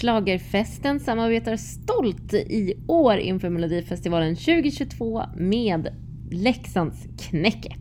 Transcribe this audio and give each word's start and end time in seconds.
Schlagerfesten 0.00 1.00
samarbetar 1.00 1.56
stolt 1.56 2.34
i 2.34 2.84
år 2.88 3.16
inför 3.16 3.48
Melodifestivalen 3.48 4.36
2022 4.36 5.22
med 5.36 5.88
Leksands 6.30 7.06
Knäcke. 7.18 7.76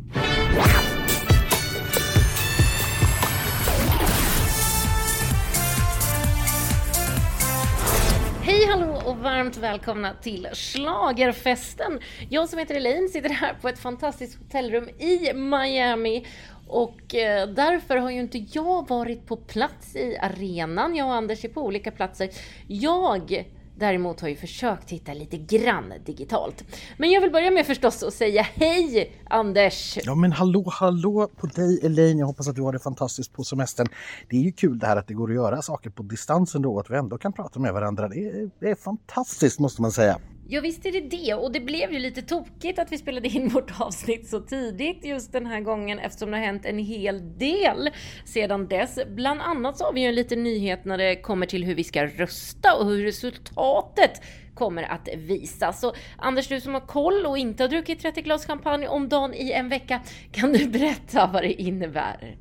Hej 8.41 8.65
hallå 8.65 9.01
och 9.05 9.17
varmt 9.17 9.57
välkomna 9.57 10.13
till 10.13 10.47
Schlagerfesten. 10.53 11.99
Jag 12.29 12.49
som 12.49 12.59
heter 12.59 12.75
Elaine 12.75 13.09
sitter 13.09 13.29
här 13.29 13.53
på 13.61 13.67
ett 13.67 13.79
fantastiskt 13.79 14.39
hotellrum 14.39 14.89
i 14.89 15.33
Miami 15.33 16.25
och 16.67 17.15
eh, 17.15 17.47
därför 17.47 17.97
har 17.97 18.11
ju 18.11 18.19
inte 18.19 18.37
jag 18.37 18.89
varit 18.89 19.25
på 19.25 19.35
plats 19.35 19.95
i 19.95 20.17
arenan. 20.17 20.95
Jag 20.95 21.07
och 21.07 21.13
Anders 21.13 21.45
är 21.45 21.49
på 21.49 21.61
olika 21.61 21.91
platser. 21.91 22.29
Jag 22.67 23.45
Däremot 23.77 24.21
har 24.21 24.29
ju 24.29 24.35
försökt 24.35 24.89
hitta 24.89 25.13
lite 25.13 25.37
grann 25.37 25.93
digitalt. 26.05 26.63
Men 26.97 27.11
jag 27.11 27.21
vill 27.21 27.31
börja 27.31 27.51
med 27.51 27.65
förstås 27.65 28.03
att 28.03 28.13
säga 28.13 28.41
hej 28.41 29.11
Anders! 29.29 29.97
Ja 30.03 30.15
men 30.15 30.31
hallå 30.31 30.63
hallå 30.67 31.29
på 31.37 31.47
dig 31.47 31.79
Elaine, 31.85 32.19
jag 32.19 32.25
hoppas 32.25 32.47
att 32.47 32.55
du 32.55 32.61
har 32.61 32.73
det 32.73 32.79
fantastiskt 32.79 33.33
på 33.33 33.43
semestern. 33.43 33.87
Det 34.29 34.35
är 34.35 34.41
ju 34.41 34.51
kul 34.51 34.79
det 34.79 34.87
här 34.87 34.97
att 34.97 35.07
det 35.07 35.13
går 35.13 35.29
att 35.29 35.35
göra 35.35 35.61
saker 35.61 35.89
på 35.89 36.03
distans 36.03 36.55
ändå, 36.55 36.79
att 36.79 36.89
vi 36.89 36.95
ändå 36.95 37.17
kan 37.17 37.33
prata 37.33 37.59
med 37.59 37.73
varandra. 37.73 38.07
Det 38.07 38.25
är, 38.25 38.49
det 38.59 38.69
är 38.69 38.75
fantastiskt 38.75 39.59
måste 39.59 39.81
man 39.81 39.91
säga. 39.91 40.17
Ja 40.47 40.61
visst 40.61 40.85
är 40.85 40.91
det 40.91 41.17
det 41.17 41.33
och 41.33 41.51
det 41.51 41.59
blev 41.59 41.93
ju 41.93 41.99
lite 41.99 42.21
tokigt 42.21 42.79
att 42.79 42.91
vi 42.91 42.97
spelade 42.97 43.27
in 43.27 43.47
vårt 43.53 43.81
avsnitt 43.81 44.27
så 44.27 44.39
tidigt 44.39 45.05
just 45.05 45.31
den 45.31 45.45
här 45.45 45.61
gången 45.61 45.99
eftersom 45.99 46.31
det 46.31 46.37
har 46.37 46.43
hänt 46.43 46.65
en 46.65 46.79
hel 46.79 47.37
del 47.37 47.89
sedan 48.25 48.67
dess. 48.67 48.99
Bland 49.07 49.41
annat 49.41 49.77
så 49.77 49.85
har 49.85 49.93
vi 49.93 50.01
ju 50.01 50.07
en 50.07 50.15
liten 50.15 50.43
nyhet 50.43 50.85
när 50.85 50.97
det 50.97 51.15
kommer 51.15 51.45
till 51.45 51.63
hur 51.63 51.75
vi 51.75 51.83
ska 51.83 52.05
rösta 52.05 52.75
och 52.75 52.85
hur 52.85 53.03
resultatet 53.03 54.21
kommer 54.55 54.83
att 54.83 55.09
visas. 55.17 55.79
Så 55.79 55.93
Anders, 56.17 56.47
du 56.47 56.61
som 56.61 56.73
har 56.73 56.81
koll 56.81 57.25
och 57.25 57.37
inte 57.37 57.63
har 57.63 57.69
druckit 57.69 58.01
30 58.01 58.21
glas 58.21 58.45
champagne 58.45 58.87
om 58.87 59.09
dagen 59.09 59.33
i 59.33 59.51
en 59.51 59.69
vecka, 59.69 60.01
kan 60.31 60.53
du 60.53 60.67
berätta 60.69 61.29
vad 61.33 61.43
det 61.43 61.61
innebär? 61.61 62.37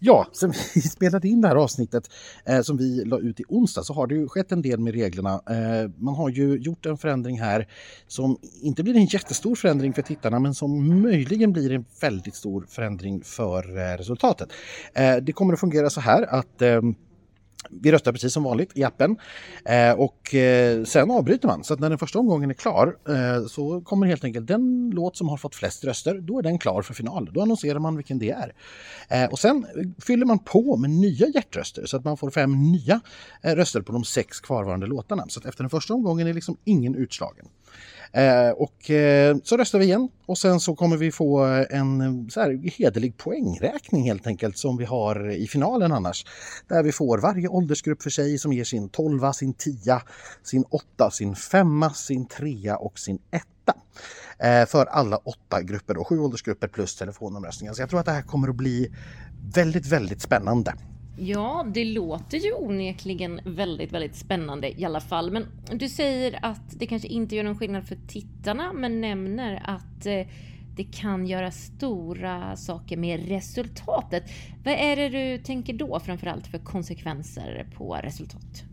Ja, 0.00 0.26
sen 0.32 0.52
vi 0.74 0.80
spelade 0.96 1.28
in 1.28 1.40
det 1.40 1.48
här 1.48 1.56
avsnittet 1.56 2.10
eh, 2.44 2.60
som 2.60 2.76
vi 2.76 3.04
la 3.04 3.18
ut 3.18 3.40
i 3.40 3.44
onsdag 3.48 3.82
så 3.82 3.92
har 3.92 4.06
det 4.06 4.14
ju 4.14 4.28
skett 4.28 4.52
en 4.52 4.62
del 4.62 4.80
med 4.80 4.94
reglerna. 4.94 5.42
Eh, 5.50 5.90
man 5.96 6.14
har 6.14 6.28
ju 6.28 6.58
gjort 6.58 6.86
en 6.86 6.98
förändring 6.98 7.40
här 7.40 7.68
som 8.06 8.38
inte 8.62 8.82
blir 8.82 8.96
en 8.96 9.04
jättestor 9.04 9.54
förändring 9.54 9.92
för 9.92 10.02
tittarna 10.02 10.38
men 10.38 10.54
som 10.54 11.02
möjligen 11.02 11.52
blir 11.52 11.72
en 11.72 11.84
väldigt 12.00 12.34
stor 12.34 12.66
förändring 12.68 13.22
för 13.24 13.78
eh, 13.78 13.96
resultatet. 13.96 14.48
Eh, 14.94 15.16
det 15.16 15.32
kommer 15.32 15.52
att 15.52 15.60
fungera 15.60 15.90
så 15.90 16.00
här 16.00 16.22
att 16.22 16.62
eh, 16.62 16.80
vi 17.70 17.92
röstar 17.92 18.12
precis 18.12 18.32
som 18.32 18.42
vanligt 18.42 18.70
i 18.74 18.84
appen 18.84 19.16
eh, 19.64 19.92
och 19.92 20.34
eh, 20.34 20.84
sen 20.84 21.10
avbryter 21.10 21.48
man. 21.48 21.64
Så 21.64 21.74
att 21.74 21.80
när 21.80 21.88
den 21.88 21.98
första 21.98 22.18
omgången 22.18 22.50
är 22.50 22.54
klar 22.54 22.96
eh, 23.08 23.46
så 23.46 23.80
kommer 23.80 24.06
helt 24.06 24.24
enkelt 24.24 24.46
den 24.46 24.90
låt 24.94 25.16
som 25.16 25.28
har 25.28 25.36
fått 25.36 25.54
flest 25.54 25.84
röster, 25.84 26.20
då 26.20 26.38
är 26.38 26.42
den 26.42 26.58
klar 26.58 26.82
för 26.82 26.94
final. 26.94 27.30
Då 27.32 27.42
annonserar 27.42 27.78
man 27.78 27.96
vilken 27.96 28.18
det 28.18 28.30
är. 28.30 28.52
Eh, 29.08 29.30
och 29.30 29.38
sen 29.38 29.66
fyller 29.98 30.26
man 30.26 30.38
på 30.38 30.76
med 30.76 30.90
nya 30.90 31.26
hjärtröster 31.28 31.86
så 31.86 31.96
att 31.96 32.04
man 32.04 32.16
får 32.16 32.30
fem 32.30 32.72
nya 32.72 33.00
eh, 33.42 33.54
röster 33.54 33.80
på 33.80 33.92
de 33.92 34.04
sex 34.04 34.40
kvarvarande 34.40 34.86
låtarna. 34.86 35.24
Så 35.28 35.40
att 35.40 35.46
efter 35.46 35.62
den 35.62 35.70
första 35.70 35.94
omgången 35.94 36.26
är 36.26 36.34
liksom 36.34 36.56
ingen 36.64 36.94
utslagen. 36.94 37.46
Eh, 38.16 38.50
och 38.50 38.90
eh, 38.90 39.36
så 39.44 39.56
röstar 39.56 39.78
vi 39.78 39.84
igen 39.84 40.08
och 40.26 40.38
sen 40.38 40.60
så 40.60 40.74
kommer 40.74 40.96
vi 40.96 41.12
få 41.12 41.46
eh, 41.46 41.78
en 41.78 42.00
eh, 42.00 42.28
så 42.28 42.40
här 42.40 42.70
hederlig 42.78 43.16
poängräkning 43.16 44.04
helt 44.04 44.26
enkelt 44.26 44.58
som 44.58 44.76
vi 44.76 44.84
har 44.84 45.30
i 45.30 45.46
finalen 45.46 45.92
annars. 45.92 46.26
Där 46.68 46.82
vi 46.82 46.92
får 46.92 47.18
varje 47.18 47.48
åldersgrupp 47.48 48.02
för 48.02 48.10
sig 48.10 48.38
som 48.38 48.52
ger 48.52 48.64
sin 48.64 48.88
12, 48.88 49.32
sin 49.32 49.54
10, 49.54 50.00
sin 50.42 50.64
8, 50.70 51.10
sin 51.10 51.36
5, 51.36 51.84
sin 51.94 52.26
3 52.26 52.72
och 52.72 52.98
sin 52.98 53.18
1 53.30 53.42
eh, 54.38 54.66
för 54.66 54.86
alla 54.86 55.16
åtta 55.16 55.62
grupper, 55.62 55.94
då, 55.94 56.04
sju 56.04 56.18
åldersgrupper 56.18 56.68
plus 56.68 56.96
telefonomröstningen. 56.96 57.74
Så 57.74 57.82
jag 57.82 57.90
tror 57.90 58.00
att 58.00 58.06
det 58.06 58.12
här 58.12 58.22
kommer 58.22 58.48
att 58.48 58.56
bli 58.56 58.92
väldigt, 59.54 59.86
väldigt 59.86 60.22
spännande. 60.22 60.74
Ja, 61.18 61.66
det 61.74 61.84
låter 61.84 62.38
ju 62.38 62.52
onekligen 62.52 63.40
väldigt, 63.44 63.92
väldigt 63.92 64.16
spännande 64.16 64.80
i 64.80 64.84
alla 64.84 65.00
fall. 65.00 65.30
Men 65.30 65.46
du 65.72 65.88
säger 65.88 66.38
att 66.42 66.78
det 66.78 66.86
kanske 66.86 67.08
inte 67.08 67.36
gör 67.36 67.44
någon 67.44 67.58
skillnad 67.58 67.88
för 67.88 67.98
tittarna, 68.08 68.72
men 68.72 69.00
nämner 69.00 69.62
att 69.64 70.06
eh, 70.06 70.26
det 70.76 70.84
kan 70.84 71.26
göra 71.26 71.50
stora 71.50 72.56
saker 72.56 72.96
med 72.96 73.28
resultatet. 73.28 74.22
Vad 74.64 74.74
är 74.74 74.96
det 74.96 75.08
du 75.08 75.42
tänker 75.42 75.72
då 75.72 76.00
framförallt 76.00 76.46
för 76.46 76.58
konsekvenser 76.58 77.66
på 77.76 77.94
resultat? 77.94 78.64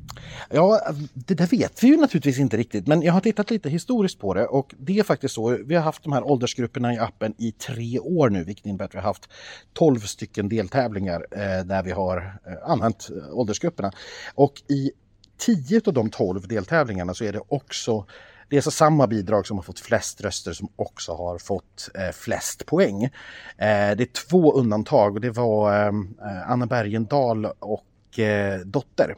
Ja, 0.50 0.82
det 1.14 1.34
där 1.34 1.48
vet 1.48 1.84
vi 1.84 1.88
ju 1.88 1.98
naturligtvis 1.98 2.40
inte 2.40 2.58
riktigt, 2.58 2.88
men 2.88 3.02
jag 3.02 3.14
har 3.14 3.22
tittat 3.22 3.52
lite 3.52 3.70
historiskt 3.70 4.20
på 4.20 4.34
det 4.34 4.46
och 4.46 4.74
det 4.78 5.00
är 5.00 5.04
faktiskt 5.04 5.36
så. 5.36 5.58
Vi 5.66 5.76
har 5.76 5.82
haft 5.82 6.04
de 6.04 6.14
här 6.14 6.24
åldersgrupperna 6.24 6.94
i 6.94 6.98
appen 6.98 7.34
i 7.38 7.52
tre 7.52 8.00
år 8.00 8.30
nu, 8.30 8.44
vilket 8.44 8.66
innebär 8.66 8.86
att 8.86 8.94
vi 8.94 8.98
har 8.98 9.04
haft 9.04 9.30
12 9.74 10.00
stycken 10.00 10.50
deltävlingar 10.50 11.26
eh, 11.32 11.66
där 11.66 11.84
vi 11.84 11.92
har 11.92 12.18
eh, 12.18 12.70
använt 12.70 13.10
eh, 13.10 13.38
åldersgrupperna. 13.38 13.92
Och 14.36 14.54
i 14.70 14.92
10 15.38 15.82
av 15.86 15.94
de 15.94 16.10
12 16.10 16.48
deltävlingarna 16.48 17.14
så 17.14 17.24
är 17.24 17.34
det 17.34 17.42
också 17.48 18.06
det 18.54 18.58
är 18.58 18.60
alltså 18.60 18.72
samma 18.72 19.08
bidrag 19.08 19.48
som 19.48 19.58
har 19.58 19.64
fått 19.64 19.80
flest 19.80 20.22
röster 20.22 20.54
som 20.54 20.70
också 20.76 21.14
har 21.14 21.38
fått 21.38 21.90
eh, 21.96 22.12
flest 22.12 22.66
poäng. 22.66 23.04
Eh, 23.04 23.10
det 23.58 24.04
är 24.04 24.30
två 24.30 24.54
undantag 24.54 25.14
och 25.16 25.22
det 25.22 25.30
var 25.30 25.74
eh, 25.74 25.88
eh 25.88 26.52
Anna 26.52 26.66
Bergendahl 26.66 27.46
och 27.46 28.20
eh, 28.20 28.60
Dotter. 28.60 29.16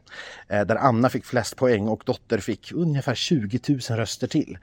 Eh, 0.48 0.66
där 0.66 0.76
Anna 0.76 1.10
fick 1.10 1.26
flest 1.26 1.56
poäng 1.56 1.88
och 1.88 2.04
Dotter 2.06 2.38
fick 2.38 2.72
ungefär 2.72 3.16
20 3.16 3.60
000 3.68 3.80
röster 3.80 4.28
till. 4.28 4.58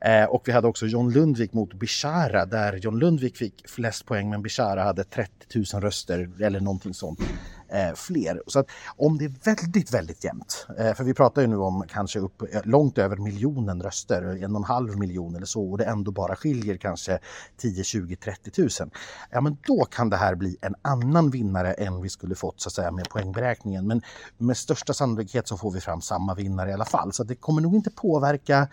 Eh, 0.00 0.24
och 0.24 0.42
vi 0.48 0.52
hade 0.52 0.68
också 0.68 0.86
John 0.86 1.12
Lundvik 1.12 1.52
mot 1.52 1.74
Bishara 1.74 2.46
där 2.46 2.76
John 2.76 2.98
Lundvik 2.98 3.36
fick 3.36 3.68
flest 3.68 4.06
poäng 4.06 4.30
men 4.30 4.42
Bishara 4.42 4.82
hade 4.82 5.04
30 5.04 5.30
000 5.74 5.82
röster 5.82 6.30
eller 6.40 6.60
någonting 6.60 6.94
sånt 6.94 7.20
eh, 7.68 7.94
fler. 7.94 8.42
Så 8.46 8.58
att 8.58 8.66
om 8.96 9.18
det 9.18 9.24
är 9.24 9.32
väldigt, 9.44 9.94
väldigt 9.94 10.24
jämnt, 10.24 10.66
eh, 10.78 10.94
för 10.94 11.04
vi 11.04 11.14
pratar 11.14 11.42
ju 11.42 11.48
nu 11.48 11.56
om 11.56 11.84
kanske 11.88 12.18
upp 12.18 12.42
eh, 12.42 12.60
långt 12.64 12.98
över 12.98 13.16
miljonen 13.16 13.82
röster, 13.82 14.22
en 14.44 14.56
och 14.56 14.60
en 14.60 14.64
halv 14.64 14.98
miljon 14.98 15.36
eller 15.36 15.46
så, 15.46 15.70
och 15.70 15.78
det 15.78 15.84
ändå 15.84 16.10
bara 16.10 16.36
skiljer 16.36 16.76
kanske 16.76 17.18
10, 17.56 17.84
20, 17.84 18.16
30 18.16 18.50
tusen. 18.50 18.90
Ja, 19.30 19.40
men 19.40 19.56
då 19.66 19.84
kan 19.84 20.10
det 20.10 20.16
här 20.16 20.34
bli 20.34 20.56
en 20.60 20.74
annan 20.82 21.30
vinnare 21.30 21.72
än 21.72 22.02
vi 22.02 22.08
skulle 22.08 22.34
fått 22.34 22.60
så 22.60 22.68
att 22.68 22.72
säga 22.72 22.90
med 22.90 23.08
poängberäkningen. 23.08 23.86
Men 23.86 24.02
med 24.38 24.56
största 24.56 24.92
sannolikhet 24.92 25.48
så 25.48 25.56
får 25.56 25.70
vi 25.70 25.80
fram 25.80 26.00
samma 26.00 26.34
vinnare 26.34 26.70
i 26.70 26.72
alla 26.72 26.84
fall, 26.84 27.12
så 27.12 27.24
det 27.24 27.34
kommer 27.34 27.62
nog 27.62 27.74
inte 27.74 27.90
påverka 27.90 28.68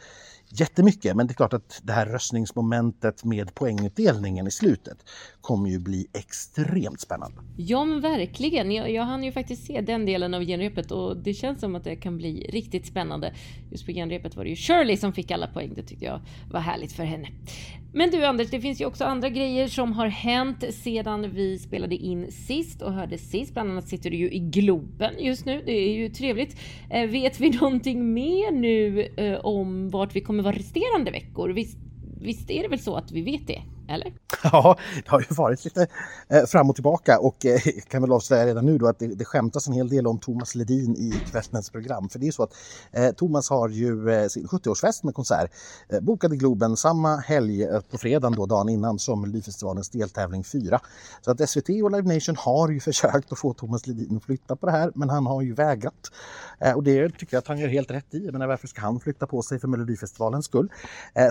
jättemycket. 0.59 1.15
Men 1.15 1.27
det 1.27 1.31
är 1.31 1.35
klart 1.35 1.53
att 1.53 1.81
det 1.83 1.93
här 1.93 2.05
röstningsmomentet 2.05 3.23
med 3.23 3.55
poängutdelningen 3.55 4.47
i 4.47 4.51
slutet 4.51 4.97
kommer 5.41 5.69
ju 5.69 5.79
bli 5.79 6.07
extremt 6.13 7.01
spännande. 7.01 7.37
Ja, 7.57 7.85
men 7.85 8.01
verkligen. 8.01 8.71
Jag, 8.71 8.91
jag 8.91 9.03
hann 9.03 9.23
ju 9.23 9.31
faktiskt 9.31 9.65
se 9.65 9.81
den 9.81 10.05
delen 10.05 10.33
av 10.33 10.43
genrepet 10.43 10.91
och 10.91 11.17
det 11.17 11.33
känns 11.33 11.59
som 11.59 11.75
att 11.75 11.83
det 11.83 11.95
kan 11.95 12.17
bli 12.17 12.49
riktigt 12.49 12.85
spännande. 12.85 13.33
Just 13.71 13.85
på 13.85 13.91
genrepet 13.91 14.35
var 14.35 14.43
det 14.43 14.49
ju 14.49 14.55
Shirley 14.55 14.97
som 14.97 15.13
fick 15.13 15.31
alla 15.31 15.47
poäng. 15.47 15.73
Det 15.75 15.83
tyckte 15.83 16.05
jag 16.05 16.21
var 16.51 16.59
härligt 16.59 16.91
för 16.91 17.03
henne. 17.03 17.27
Men 17.95 18.09
du 18.09 18.25
Anders, 18.25 18.49
det 18.49 18.61
finns 18.61 18.81
ju 18.81 18.85
också 18.85 19.03
andra 19.03 19.29
grejer 19.29 19.67
som 19.67 19.93
har 19.93 20.07
hänt 20.07 20.63
sedan 20.69 21.31
vi 21.31 21.59
spelade 21.59 21.95
in 21.95 22.31
sist 22.31 22.81
och 22.81 22.93
hörde 22.93 23.17
sist. 23.17 23.53
Bland 23.53 23.71
annat 23.71 23.87
sitter 23.87 24.09
du 24.09 24.17
ju 24.17 24.31
i 24.31 24.39
Globen 24.39 25.13
just 25.19 25.45
nu. 25.45 25.61
Det 25.65 25.71
är 25.71 25.93
ju 25.93 26.09
trevligt. 26.09 26.59
Eh, 26.89 27.09
vet 27.09 27.39
vi 27.39 27.49
någonting 27.49 28.13
mer 28.13 28.51
nu 28.51 29.07
eh, 29.17 29.39
om 29.45 29.89
vart 29.89 30.15
vi 30.15 30.21
kommer 30.21 30.42
vara 30.43 30.55
resterande 30.55 31.11
veckor? 31.11 31.49
Visst, 31.49 31.77
visst 32.21 32.49
är 32.49 32.63
det 32.63 32.67
väl 32.67 32.79
så 32.79 32.95
att 32.95 33.11
vi 33.11 33.21
vet 33.21 33.47
det? 33.47 33.61
Eller? 33.87 34.13
Ja, 34.43 34.77
det 34.95 35.09
har 35.09 35.19
ju 35.19 35.35
varit 35.35 35.65
lite 35.65 35.87
eh, 36.27 36.45
fram 36.45 36.69
och 36.69 36.75
tillbaka 36.75 37.19
och 37.19 37.35
jag 37.41 37.55
eh, 37.55 37.73
kan 37.89 38.01
väl 38.01 38.11
avslöja 38.11 38.45
redan 38.45 38.65
nu 38.65 38.77
då 38.77 38.87
att 38.87 38.99
det, 38.99 39.07
det 39.07 39.25
skämtas 39.25 39.67
en 39.67 39.73
hel 39.73 39.89
del 39.89 40.07
om 40.07 40.19
Thomas 40.19 40.55
Ledin 40.55 40.95
i 40.95 41.13
kvällens 41.31 41.69
program. 41.69 42.09
För 42.09 42.19
det 42.19 42.27
är 42.27 42.31
så 42.31 42.43
att 42.43 42.53
eh, 42.91 43.11
Thomas 43.11 43.49
har 43.49 43.69
ju 43.69 44.09
eh, 44.09 44.27
sin 44.27 44.47
70-årsfest 44.47 45.05
med 45.05 45.13
konsert 45.15 45.51
eh, 45.89 45.99
bokad 45.99 46.33
i 46.33 46.37
Globen 46.37 46.77
samma 46.77 47.17
helg 47.17 47.63
eh, 47.63 47.79
på 47.91 47.97
fredagen 47.97 48.35
då, 48.35 48.45
dagen 48.45 48.69
innan 48.69 48.99
som 48.99 49.21
Melodifestivalens 49.21 49.89
deltävling 49.89 50.43
4. 50.43 50.79
Så 51.21 51.31
att 51.31 51.49
SVT 51.49 51.69
och 51.69 51.91
Live 51.91 52.13
Nation 52.13 52.35
har 52.35 52.69
ju 52.69 52.79
försökt 52.89 53.31
att 53.31 53.39
få 53.39 53.53
Thomas 53.53 53.87
Ledin 53.87 54.17
att 54.17 54.23
flytta 54.23 54.55
på 54.55 54.65
det 54.65 54.71
här 54.71 54.91
men 54.95 55.09
han 55.09 55.25
har 55.25 55.41
ju 55.41 55.53
vägrat. 55.53 56.11
Och 56.75 56.83
det 56.83 57.09
tycker 57.09 57.35
jag 57.35 57.41
att 57.41 57.47
han 57.47 57.59
gör 57.59 57.67
helt 57.67 57.91
rätt 57.91 58.13
i. 58.13 58.25
Jag 58.25 58.33
menar 58.33 58.47
varför 58.47 58.67
ska 58.67 58.81
han 58.81 58.99
flytta 58.99 59.27
på 59.27 59.41
sig 59.41 59.59
för 59.59 59.67
Melodifestivalens 59.67 60.45
skull? 60.45 60.69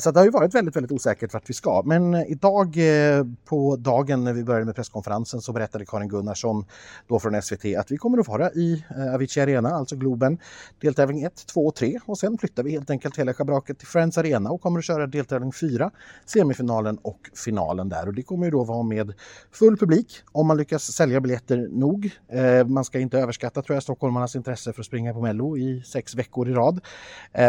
så 0.01 0.11
det 0.11 0.21
har 0.21 0.25
ju 0.25 0.31
varit 0.31 0.55
väldigt, 0.55 0.77
väldigt 0.77 0.93
osäkert 0.93 1.33
vart 1.33 1.51
vi 1.51 1.55
ska. 1.55 1.83
Men 1.85 2.15
idag 2.43 2.77
eh, 2.77 3.25
på 3.45 3.77
dagen 3.77 4.25
när 4.25 4.33
vi 4.33 4.45
började 4.45 4.67
med 4.67 4.75
presskonferensen 4.75 5.41
så 5.41 5.53
berättade 5.53 5.87
Karin 5.87 6.09
Gunnarsson 6.09 6.65
då 7.09 7.19
från 7.19 7.43
SVT 7.43 7.65
att 7.79 7.91
vi 7.91 7.97
kommer 7.97 8.19
att 8.19 8.29
vara 8.29 8.51
i 8.53 8.85
eh, 8.97 9.15
Avicii 9.15 9.43
Arena, 9.43 9.69
alltså 9.69 9.97
Globen, 9.97 10.39
deltävling 10.81 11.23
1, 11.23 11.47
2 11.47 11.67
och 11.67 11.75
3 11.75 11.99
och 12.07 12.19
sen 12.19 12.39
flyttar 12.39 12.63
vi 12.63 12.71
helt 12.71 12.91
enkelt 12.91 13.19
hela 13.19 13.35
schabraket 13.35 13.79
till 13.79 13.89
Friends 13.89 14.19
Arena 14.19 14.51
och 14.51 14.61
kommer 14.61 14.79
att 14.79 14.85
köra 14.85 15.07
deltävling 15.07 15.53
4, 15.53 15.91
semifinalen 16.27 16.99
och 17.03 17.19
finalen 17.45 17.89
där 17.89 18.07
och 18.07 18.15
det 18.15 18.23
kommer 18.23 18.45
ju 18.45 18.51
då 18.51 18.65
vara 18.65 18.83
med 18.83 19.13
full 19.53 19.77
publik 19.77 20.23
om 20.33 20.47
man 20.47 20.57
lyckas 20.57 20.93
sälja 20.93 21.21
biljetter 21.21 21.69
nog. 21.71 22.11
Eh, 22.29 22.67
man 22.67 22.85
ska 22.85 22.99
inte 22.99 23.19
överskatta 23.19 23.63
tror 23.63 23.77
jag 23.77 23.83
stockholmarnas 23.83 24.37
intresse 24.37 24.73
för 24.73 24.81
att 24.81 24.87
springa 24.87 25.13
på 25.15 25.21
Mello 25.21 25.57
i 25.57 25.83
sex 25.87 26.15
veckor 26.15 26.49
i 26.49 26.53
rad. 26.53 26.81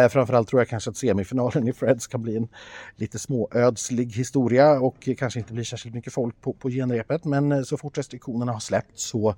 Framförallt 0.10 0.48
tror 0.48 0.62
jag 0.62 0.68
kanske 0.68 0.90
att 0.90 0.98
semifinalen 0.98 1.68
i 1.68 1.74
Friends 1.74 2.07
kan 2.07 2.22
bli 2.22 2.38
en 2.38 2.48
lite 2.95 3.19
småödslig 3.19 4.12
historia 4.12 4.82
och 4.83 5.09
kanske 5.18 5.39
inte 5.39 5.53
blir 5.53 5.63
särskilt 5.63 5.95
mycket 5.95 6.13
folk 6.13 6.41
på, 6.41 6.53
på 6.53 6.69
genrepet. 6.69 7.25
Men 7.25 7.51
eh, 7.51 7.62
så 7.62 7.77
fort 7.77 7.97
restriktionerna 7.97 8.51
har 8.51 8.59
släppt 8.59 9.00
så, 9.00 9.35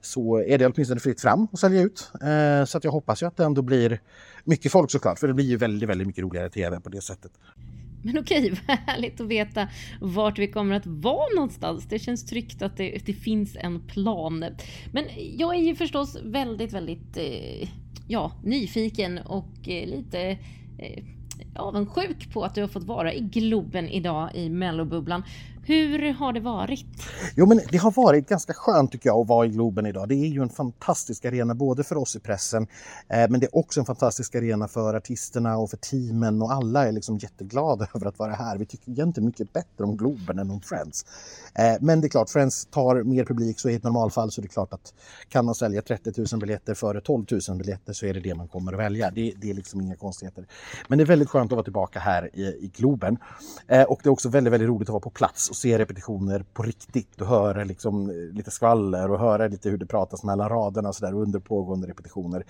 så 0.00 0.38
är 0.38 0.58
det 0.58 0.66
åtminstone 0.66 1.00
fritt 1.00 1.20
fram 1.20 1.48
att 1.52 1.58
sälja 1.58 1.82
ut. 1.82 2.12
Eh, 2.22 2.64
så 2.64 2.78
att 2.78 2.84
jag 2.84 2.90
hoppas 2.90 3.22
ju 3.22 3.26
att 3.26 3.36
det 3.36 3.44
ändå 3.44 3.62
blir 3.62 4.00
mycket 4.44 4.72
folk 4.72 4.90
såklart, 4.90 5.18
för 5.18 5.28
det 5.28 5.34
blir 5.34 5.44
ju 5.44 5.56
väldigt, 5.56 5.88
väldigt 5.88 6.06
mycket 6.06 6.24
roligare 6.24 6.50
tv 6.50 6.80
på 6.80 6.88
det 6.88 7.00
sättet. 7.00 7.32
Men 8.02 8.18
okej, 8.18 8.50
vad 8.66 8.78
härligt 8.78 9.20
att 9.20 9.26
veta 9.26 9.68
vart 10.00 10.38
vi 10.38 10.48
kommer 10.48 10.76
att 10.76 10.86
vara 10.86 11.34
någonstans. 11.34 11.88
Det 11.88 11.98
känns 11.98 12.26
tryggt 12.26 12.62
att 12.62 12.76
det, 12.76 12.98
det 13.06 13.12
finns 13.12 13.56
en 13.60 13.86
plan. 13.86 14.44
Men 14.92 15.04
jag 15.36 15.54
är 15.54 15.60
ju 15.60 15.74
förstås 15.74 16.16
väldigt, 16.22 16.72
väldigt 16.72 17.16
eh, 17.16 17.68
ja, 18.08 18.32
nyfiken 18.44 19.18
och 19.18 19.68
eh, 19.68 19.88
lite 19.88 20.20
eh, 20.78 21.04
avundsjuk 21.60 22.32
på 22.32 22.44
att 22.44 22.54
du 22.54 22.60
har 22.60 22.68
fått 22.68 22.84
vara 22.84 23.14
i 23.14 23.20
Globen 23.20 23.88
idag 23.88 24.30
i 24.34 24.48
Mellobubblan. 24.48 25.22
Hur 25.62 26.12
har 26.12 26.32
det 26.32 26.40
varit? 26.40 26.86
Jo, 27.36 27.46
men 27.46 27.60
det 27.70 27.78
har 27.78 27.90
varit 27.90 28.28
ganska 28.28 28.52
skönt 28.54 28.92
tycker 28.92 29.08
jag 29.08 29.20
att 29.20 29.28
vara 29.28 29.46
i 29.46 29.48
Globen 29.48 29.86
idag. 29.86 30.08
Det 30.08 30.14
är 30.14 30.26
ju 30.26 30.42
en 30.42 30.48
fantastisk 30.48 31.24
arena 31.24 31.54
både 31.54 31.84
för 31.84 31.96
oss 31.96 32.16
i 32.16 32.20
pressen 32.20 32.66
eh, 33.08 33.30
men 33.30 33.40
det 33.40 33.46
är 33.46 33.56
också 33.56 33.80
en 33.80 33.86
fantastisk 33.86 34.34
arena 34.34 34.68
för 34.68 34.94
artisterna 34.94 35.56
och 35.56 35.70
för 35.70 35.76
teamen 35.76 36.42
och 36.42 36.52
alla 36.52 36.88
är 36.88 36.92
liksom 36.92 37.18
jätteglada 37.18 37.88
över 37.94 38.06
att 38.06 38.18
vara 38.18 38.32
här. 38.32 38.58
Vi 38.58 38.66
tycker 38.66 38.90
egentligen 38.90 39.26
mycket 39.26 39.52
bättre 39.52 39.84
om 39.84 39.96
Globen 39.96 40.38
än 40.38 40.50
om 40.50 40.60
Friends. 40.60 41.04
Eh, 41.54 41.76
men 41.80 42.00
det 42.00 42.06
är 42.06 42.08
klart, 42.08 42.30
Friends 42.30 42.66
tar 42.66 43.02
mer 43.02 43.24
publik 43.24 43.60
så 43.60 43.68
i 43.68 43.74
ett 43.74 43.82
normalfall 43.82 44.30
så 44.30 44.40
är 44.40 44.42
det 44.42 44.48
klart 44.48 44.72
att 44.72 44.94
kan 45.28 45.44
man 45.44 45.54
sälja 45.54 45.82
30 45.82 46.12
000 46.32 46.40
biljetter 46.40 46.74
före 46.74 47.00
12 47.00 47.24
000 47.48 47.58
biljetter 47.58 47.92
så 47.92 48.06
är 48.06 48.14
det 48.14 48.20
det 48.20 48.34
man 48.34 48.48
kommer 48.48 48.72
att 48.72 48.78
välja. 48.78 49.10
Det, 49.10 49.34
det 49.40 49.50
är 49.50 49.54
liksom 49.54 49.80
inga 49.80 49.96
konstigheter. 49.96 50.46
Men 50.88 50.98
det 50.98 51.04
är 51.04 51.06
väldigt 51.06 51.28
skönt 51.28 51.52
att 51.52 51.56
vara 51.56 51.64
tillbaka 51.64 51.98
här 51.98 52.30
i, 52.32 52.42
i 52.42 52.70
Globen. 52.76 53.18
Eh, 53.68 53.82
och 53.82 54.00
det 54.02 54.08
är 54.08 54.12
också 54.12 54.28
väldigt, 54.28 54.52
väldigt 54.52 54.68
roligt 54.68 54.88
att 54.88 54.92
vara 54.92 55.00
på 55.00 55.10
plats 55.10 55.50
och 55.50 55.56
se 55.60 55.78
repetitioner 55.78 56.44
på 56.52 56.62
riktigt 56.62 57.20
och 57.20 57.26
höra 57.26 57.64
liksom 57.64 58.10
eh, 58.10 58.16
lite 58.16 58.50
skvaller 58.50 59.10
och 59.10 59.18
höra 59.18 59.48
lite 59.48 59.70
hur 59.70 59.78
det 59.78 59.86
pratas 59.86 60.24
mellan 60.24 60.48
raderna 60.48 60.88
och 60.88 60.94
så 60.94 61.06
där 61.06 61.14
under 61.14 61.40
pågående 61.40 61.86
repetitioner. 61.86 62.44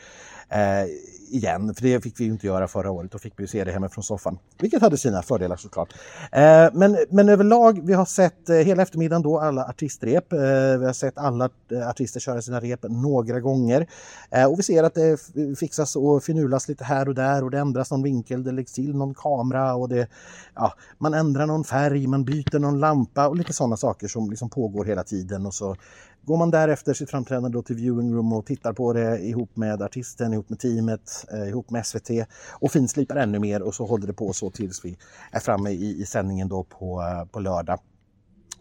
Eh, 0.49 0.85
igen, 1.31 1.75
för 1.75 1.83
det 1.83 2.01
fick 2.01 2.21
vi 2.21 2.25
inte 2.25 2.47
göra 2.47 2.69
förra 2.69 2.91
året. 2.91 3.13
Då 3.13 3.19
fick 3.19 3.33
vi 3.37 3.47
se 3.47 3.65
det 3.65 3.73
hemifrån 3.73 4.05
soffan, 4.05 4.39
vilket 4.59 4.83
hade 4.83 4.97
sina 4.97 5.23
fördelar 5.23 5.57
såklart. 5.57 5.95
Eh, 6.33 6.69
men, 6.73 6.99
men 7.11 7.29
överlag, 7.29 7.81
vi 7.87 7.93
har 7.93 8.05
sett 8.05 8.49
eh, 8.49 8.57
hela 8.57 8.83
eftermiddagen 8.83 9.23
då 9.23 9.39
alla 9.39 9.65
artistrep. 9.65 10.33
Eh, 10.33 10.39
vi 10.79 10.87
har 10.87 10.93
sett 10.93 11.19
alla 11.19 11.49
eh, 11.71 11.89
artister 11.89 12.21
köra 12.21 12.43
sina 12.43 12.61
rep 12.61 12.85
några 12.89 13.41
gånger 13.41 13.87
eh, 14.31 14.45
och 14.45 14.59
vi 14.59 14.63
ser 14.63 14.83
att 14.83 14.95
det 14.95 15.21
fixas 15.59 15.97
och 15.97 16.23
finulas 16.23 16.69
lite 16.69 16.85
här 16.85 17.09
och 17.09 17.15
där 17.15 17.45
och 17.45 17.51
det 17.51 17.59
ändras 17.59 17.91
någon 17.91 18.03
vinkel, 18.03 18.45
det 18.45 18.53
läggs 18.53 18.73
till 18.73 18.97
någon 18.97 19.15
kamera 19.15 19.75
och 19.75 19.89
det, 19.89 20.09
ja, 20.55 20.75
man 20.99 21.15
ändrar 21.15 21.47
någon 21.47 21.65
färg, 21.65 22.07
man 22.07 22.25
byter 22.25 22.59
någon 22.59 22.81
lampa 22.81 22.90
och 23.29 23.37
lite 23.37 23.53
sådana 23.53 23.77
saker 23.77 24.09
som 24.09 24.31
liksom 24.31 24.51
pågår 24.51 24.85
hela 24.85 25.05
tiden 25.05 25.47
och 25.47 25.55
så 25.55 25.77
går 26.23 26.37
man 26.37 26.51
därefter 26.51 26.95
sitt 26.95 27.11
framträdande 27.11 27.49
då 27.59 27.63
till 27.63 27.77
viewing 27.77 28.15
room 28.15 28.33
och 28.33 28.47
tittar 28.47 28.73
på 28.73 28.93
det 28.93 29.19
ihop 29.19 29.57
med 29.57 29.83
artisten, 29.83 30.33
ihop 30.33 30.49
med 30.49 30.59
teamet, 30.59 31.27
eh, 31.33 31.49
ihop 31.49 31.71
med 31.71 31.87
SVT 31.87 32.11
och 32.51 32.73
finslipar 32.73 33.17
ännu 33.17 33.39
mer 33.39 33.63
och 33.63 33.75
så 33.75 33.87
håller 33.87 34.07
det 34.07 34.13
på 34.13 34.33
så 34.33 34.51
tills 34.51 34.85
vi 34.85 34.97
är 35.33 35.41
framme 35.41 35.71
i, 35.71 36.01
i 36.03 36.07
sändningen 36.07 36.49
då 36.49 36.65
på, 36.65 37.03
eh, 37.03 37.25
på 37.25 37.41
lördag. 37.41 37.81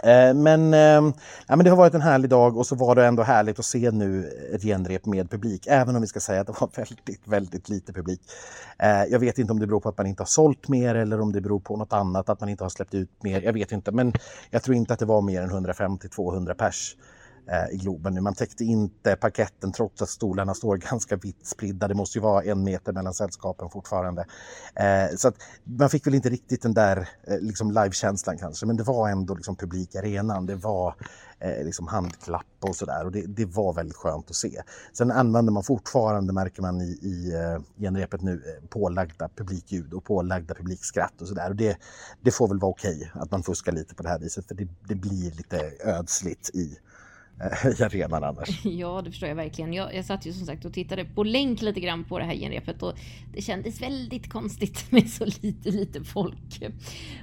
Eh, 0.03 0.33
men, 0.33 0.73
eh, 0.73 1.13
ja, 1.47 1.55
men 1.55 1.63
det 1.63 1.69
har 1.69 1.77
varit 1.77 1.93
en 1.93 2.01
härlig 2.01 2.29
dag 2.29 2.57
och 2.57 2.65
så 2.65 2.75
var 2.75 2.95
det 2.95 3.05
ändå 3.05 3.23
härligt 3.23 3.59
att 3.59 3.65
se 3.65 3.91
nu 3.91 4.29
ett 4.53 4.61
genrep 4.61 5.05
med 5.05 5.31
publik, 5.31 5.67
även 5.67 5.95
om 5.95 6.01
vi 6.01 6.07
ska 6.07 6.19
säga 6.19 6.41
att 6.41 6.47
det 6.47 6.53
var 6.59 6.69
väldigt, 6.75 7.27
väldigt 7.27 7.69
lite 7.69 7.93
publik. 7.93 8.21
Eh, 8.79 9.03
jag 9.03 9.19
vet 9.19 9.37
inte 9.37 9.53
om 9.53 9.59
det 9.59 9.67
beror 9.67 9.79
på 9.79 9.89
att 9.89 9.97
man 9.97 10.07
inte 10.07 10.21
har 10.21 10.27
sålt 10.27 10.67
mer 10.67 10.95
eller 10.95 11.21
om 11.21 11.31
det 11.31 11.41
beror 11.41 11.59
på 11.59 11.77
något 11.77 11.93
annat, 11.93 12.29
att 12.29 12.39
man 12.39 12.49
inte 12.49 12.63
har 12.63 12.69
släppt 12.69 12.93
ut 12.93 13.23
mer. 13.23 13.41
Jag 13.41 13.53
vet 13.53 13.71
inte, 13.71 13.91
men 13.91 14.13
jag 14.49 14.63
tror 14.63 14.75
inte 14.75 14.93
att 14.93 14.99
det 14.99 15.05
var 15.05 15.21
mer 15.21 15.41
än 15.41 15.49
150-200 15.49 16.53
pers 16.53 16.95
Eh, 17.51 17.75
i 17.75 17.77
Globen 17.77 18.13
nu. 18.13 18.21
Man 18.21 18.33
täckte 18.33 18.63
inte 18.63 19.15
parketten 19.15 19.71
trots 19.71 20.01
att 20.01 20.09
stolarna 20.09 20.53
står 20.53 20.77
ganska 20.89 21.15
vitt 21.15 21.47
spridda. 21.47 21.87
Det 21.87 21.95
måste 21.95 22.17
ju 22.17 22.21
vara 22.21 22.43
en 22.43 22.63
meter 22.63 22.93
mellan 22.93 23.13
sällskapen 23.13 23.69
fortfarande. 23.69 24.25
Eh, 24.75 25.15
så 25.17 25.27
att 25.27 25.35
man 25.63 25.89
fick 25.89 26.07
väl 26.07 26.15
inte 26.15 26.29
riktigt 26.29 26.61
den 26.61 26.73
där 26.73 27.09
eh, 27.27 27.39
liksom 27.39 27.71
livekänslan 27.71 28.37
kanske, 28.37 28.65
men 28.65 28.77
det 28.77 28.83
var 28.83 29.09
ändå 29.09 29.35
liksom 29.35 29.55
publikarenan. 29.55 30.45
Det 30.45 30.55
var 30.55 30.95
liksom 31.63 31.87
handklapp 31.87 32.45
och 32.59 32.75
sådär 32.75 33.05
och 33.05 33.11
det, 33.11 33.21
det, 33.27 33.45
var 33.45 33.73
väldigt 33.73 33.95
skönt 33.95 34.29
att 34.29 34.35
se. 34.35 34.61
Sen 34.93 35.11
använder 35.11 35.53
man 35.53 35.63
fortfarande, 35.63 36.33
märker 36.33 36.61
man 36.61 36.81
i, 36.81 36.85
i 36.85 37.33
genrepet 37.77 38.21
nu, 38.21 38.43
pålagda 38.69 39.29
publikljud 39.35 39.93
och 39.93 40.03
pålagda 40.03 40.53
publikskratt 40.53 41.21
och 41.21 41.27
sådär. 41.27 41.53
det, 41.53 41.77
det 42.21 42.31
får 42.31 42.47
väl 42.47 42.59
vara 42.59 42.71
okej 42.71 43.11
att 43.13 43.31
man 43.31 43.43
fuskar 43.43 43.71
lite 43.71 43.95
på 43.95 44.03
det 44.03 44.09
här 44.09 44.19
viset 44.19 44.47
för 44.47 44.55
det, 44.55 44.67
det 44.87 44.95
blir 44.95 45.31
lite 45.31 45.71
ödsligt 45.83 46.49
i 46.49 46.77
i 47.79 47.83
arenan 47.83 48.23
annars. 48.23 48.65
Ja, 48.79 49.01
det 49.01 49.11
förstår 49.11 49.29
jag 49.29 49.35
verkligen. 49.35 49.73
Jag, 49.73 49.95
jag 49.95 50.05
satt 50.05 50.25
ju 50.25 50.33
som 50.33 50.45
sagt 50.45 50.65
och 50.65 50.73
tittade 50.73 51.05
på 51.05 51.23
länk 51.23 51.61
lite 51.61 51.79
grann 51.79 52.03
på 52.03 52.19
det 52.19 52.25
här 52.25 52.35
genrepet 52.35 52.83
och 52.83 52.93
det 53.33 53.41
kändes 53.41 53.81
väldigt 53.81 54.29
konstigt 54.29 54.85
med 54.91 55.09
så 55.09 55.25
lite, 55.25 55.71
lite 55.71 56.03
folk. 56.03 56.63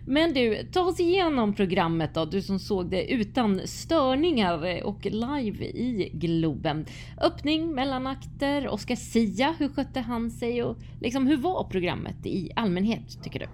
Men 0.06 0.34
du, 0.34 0.68
ta 0.72 0.80
oss 0.80 1.00
igenom 1.00 1.54
programmet 1.54 2.14
då, 2.14 2.24
du 2.24 2.42
som 2.42 2.58
såg 2.58 2.90
det 2.90 3.12
utan 3.12 3.60
störningar 3.64 4.84
och 4.84 5.04
live 5.04 5.64
i 5.64 6.10
Globen. 6.14 6.86
Öppning, 7.20 7.74
mellanakter, 7.74 8.68
Oscar 8.68 8.96
Sia, 8.96 9.54
hur 9.58 9.68
skötte 9.68 10.00
han 10.00 10.30
sig 10.30 10.62
och 10.62 10.76
liksom 11.00 11.26
hur 11.26 11.36
var 11.36 11.64
programmet 11.64 12.26
i 12.26 12.50
allmänhet 12.56 13.22
tycker 13.22 13.38
du? 13.38 13.46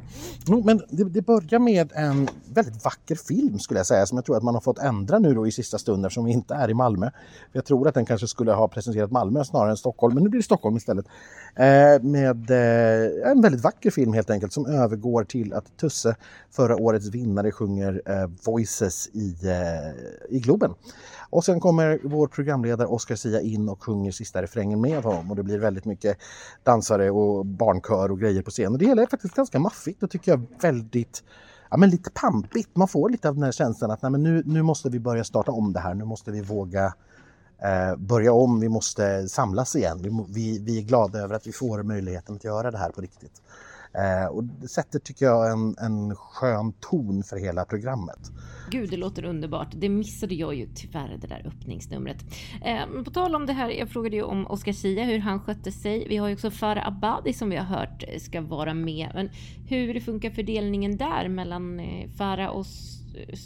Jo, 0.47 0.63
men 0.65 0.81
det, 0.89 1.05
det 1.05 1.23
börjar 1.23 1.59
med 1.59 1.93
en 1.95 2.29
väldigt 2.55 2.85
vacker 2.85 3.15
film 3.15 3.59
skulle 3.59 3.81
jag 3.81 3.87
säga 3.87 4.07
som 4.07 4.19
jag 4.19 4.25
tror 4.25 4.37
att 4.37 4.43
man 4.43 4.55
har 4.55 4.61
fått 4.61 4.79
ändra 4.79 5.19
nu 5.19 5.35
då 5.35 5.47
i 5.47 5.53
sista 5.53 5.79
stund 5.79 6.07
eftersom 6.07 6.25
vi 6.25 6.33
inte 6.33 6.52
är 6.55 6.71
i 6.71 6.75
Malmö. 6.75 7.11
Jag 7.53 7.65
tror 7.65 7.89
att 7.89 7.95
den 7.95 8.07
kanske 8.07 8.29
skulle 8.29 8.53
ha 8.53 8.69
presenterat 8.69 9.11
Malmö 9.11 9.45
snarare 9.45 9.71
än 9.71 9.77
Stockholm, 9.77 10.15
men 10.15 10.25
nu 10.25 10.29
blir 10.31 10.41
det 10.41 10.45
Stockholm 10.45 10.77
istället. 10.77 11.07
Eh, 11.57 12.03
med 12.03 12.51
eh, 12.51 13.31
en 13.31 13.43
väldigt 13.43 13.65
vacker 13.65 13.91
film 13.91 14.13
helt 14.13 14.31
enkelt 14.31 14.53
som 14.53 14.67
övergår 14.67 15.25
till 15.25 15.53
att 15.53 15.77
Tusse, 15.77 16.17
förra 16.51 16.77
årets 16.77 17.07
vinnare, 17.07 17.53
sjunger 17.53 18.03
eh, 18.07 18.31
Voices 18.47 19.09
i, 19.13 19.37
eh, 19.43 20.37
i 20.37 20.41
Globen. 20.41 20.75
Och 21.31 21.45
sen 21.45 21.61
kommer 21.61 22.01
vår 22.05 22.27
programledare 22.27 22.89
Oscar 22.89 23.15
Sia 23.15 23.41
in 23.41 23.69
och 23.69 23.85
sjunger 23.85 24.13
sista 24.13 24.43
refrängen 24.43 24.81
med 24.81 25.03
honom 25.03 25.31
och 25.31 25.37
det 25.37 25.43
blir 25.43 25.59
väldigt 25.59 25.85
mycket 25.85 26.19
dansare 26.63 27.11
och 27.11 27.47
barnkör 27.47 28.11
och 28.11 28.21
grejer 28.21 28.43
på 28.43 28.51
scen. 28.51 28.73
Och 28.73 28.79
det 28.79 28.87
hela 28.87 29.03
är 29.03 29.07
faktiskt 29.07 29.35
ganska 29.35 29.59
maffigt 29.59 30.03
och 30.03 30.11
tycker 30.11 30.33
jag 30.33 30.47
väldigt 30.61 31.23
ja, 31.73 31.77
men 31.79 31.91
lite 31.91 32.11
pampigt. 32.11 32.77
Man 32.77 32.89
får 32.89 33.11
lite 33.11 33.29
av 33.29 33.35
den 33.35 33.45
här 33.45 33.53
känslan 33.53 33.91
att 33.91 34.03
nej, 34.03 34.11
men 34.11 34.23
nu, 34.23 34.43
nu 34.47 34.63
måste 34.63 34.89
vi 34.91 35.01
börja 35.01 35.25
starta 35.25 35.53
om 35.53 35.73
det 35.73 35.81
här. 35.81 35.95
Nu 35.95 36.05
måste 36.05 36.31
vi 36.31 36.41
våga 36.43 36.95
eh, 37.63 37.97
börja 37.97 38.33
om. 38.33 38.61
Vi 38.61 38.69
måste 38.69 39.29
samlas 39.29 39.77
igen. 39.77 39.99
Vi, 40.03 40.25
vi, 40.29 40.59
vi 40.59 40.79
är 40.79 40.83
glada 40.83 41.19
över 41.19 41.35
att 41.35 41.47
vi 41.47 41.53
får 41.53 41.83
möjligheten 41.83 42.35
att 42.35 42.45
göra 42.45 42.71
det 42.71 42.79
här 42.79 42.91
på 42.91 43.01
riktigt. 43.01 43.43
Eh, 43.95 44.27
och 44.27 44.45
det 44.45 44.69
sätter, 44.69 44.99
tycker 44.99 45.27
jag, 45.27 45.53
en, 45.53 45.77
en 45.79 46.17
skön 46.17 46.73
ton 46.81 47.23
för 47.23 47.37
hela 47.37 47.65
programmet. 47.65 48.33
Gud, 48.71 48.91
det 48.91 48.97
låter 48.97 49.25
underbart. 49.25 49.69
Det 49.75 49.89
missade 49.89 50.35
jag 50.35 50.55
ju 50.55 50.69
tyvärr, 50.75 51.19
det 51.21 51.27
där 51.27 51.47
öppningsnumret. 51.47 52.17
Eh, 52.65 53.03
på 53.05 53.11
tal 53.11 53.35
om 53.35 53.47
det 53.47 53.53
här, 53.53 53.71
jag 53.71 53.89
frågade 53.89 54.17
ju 54.17 54.23
om 54.23 54.47
Oscar 54.47 54.73
Sia, 54.73 55.05
hur 55.05 55.19
han 55.19 55.41
skötte 55.41 55.73
sig. 55.73 56.09
Vi 56.09 56.17
har 56.17 56.29
ju 56.29 56.35
också 56.35 56.51
Farah 56.51 56.89
Abadi 56.89 57.33
som 57.33 57.51
vi 57.51 57.57
har 57.57 57.65
hört 57.65 58.05
eh, 58.09 58.19
ska 58.19 58.41
vara 58.41 58.75
med. 58.75 59.11
Men 59.15 59.31
hur 59.69 60.01
funkar 60.01 60.31
fördelningen 60.31 60.97
där 60.97 61.29
mellan 61.29 61.81
eh, 61.81 62.11
Farah 62.11 62.49
och 62.49 62.67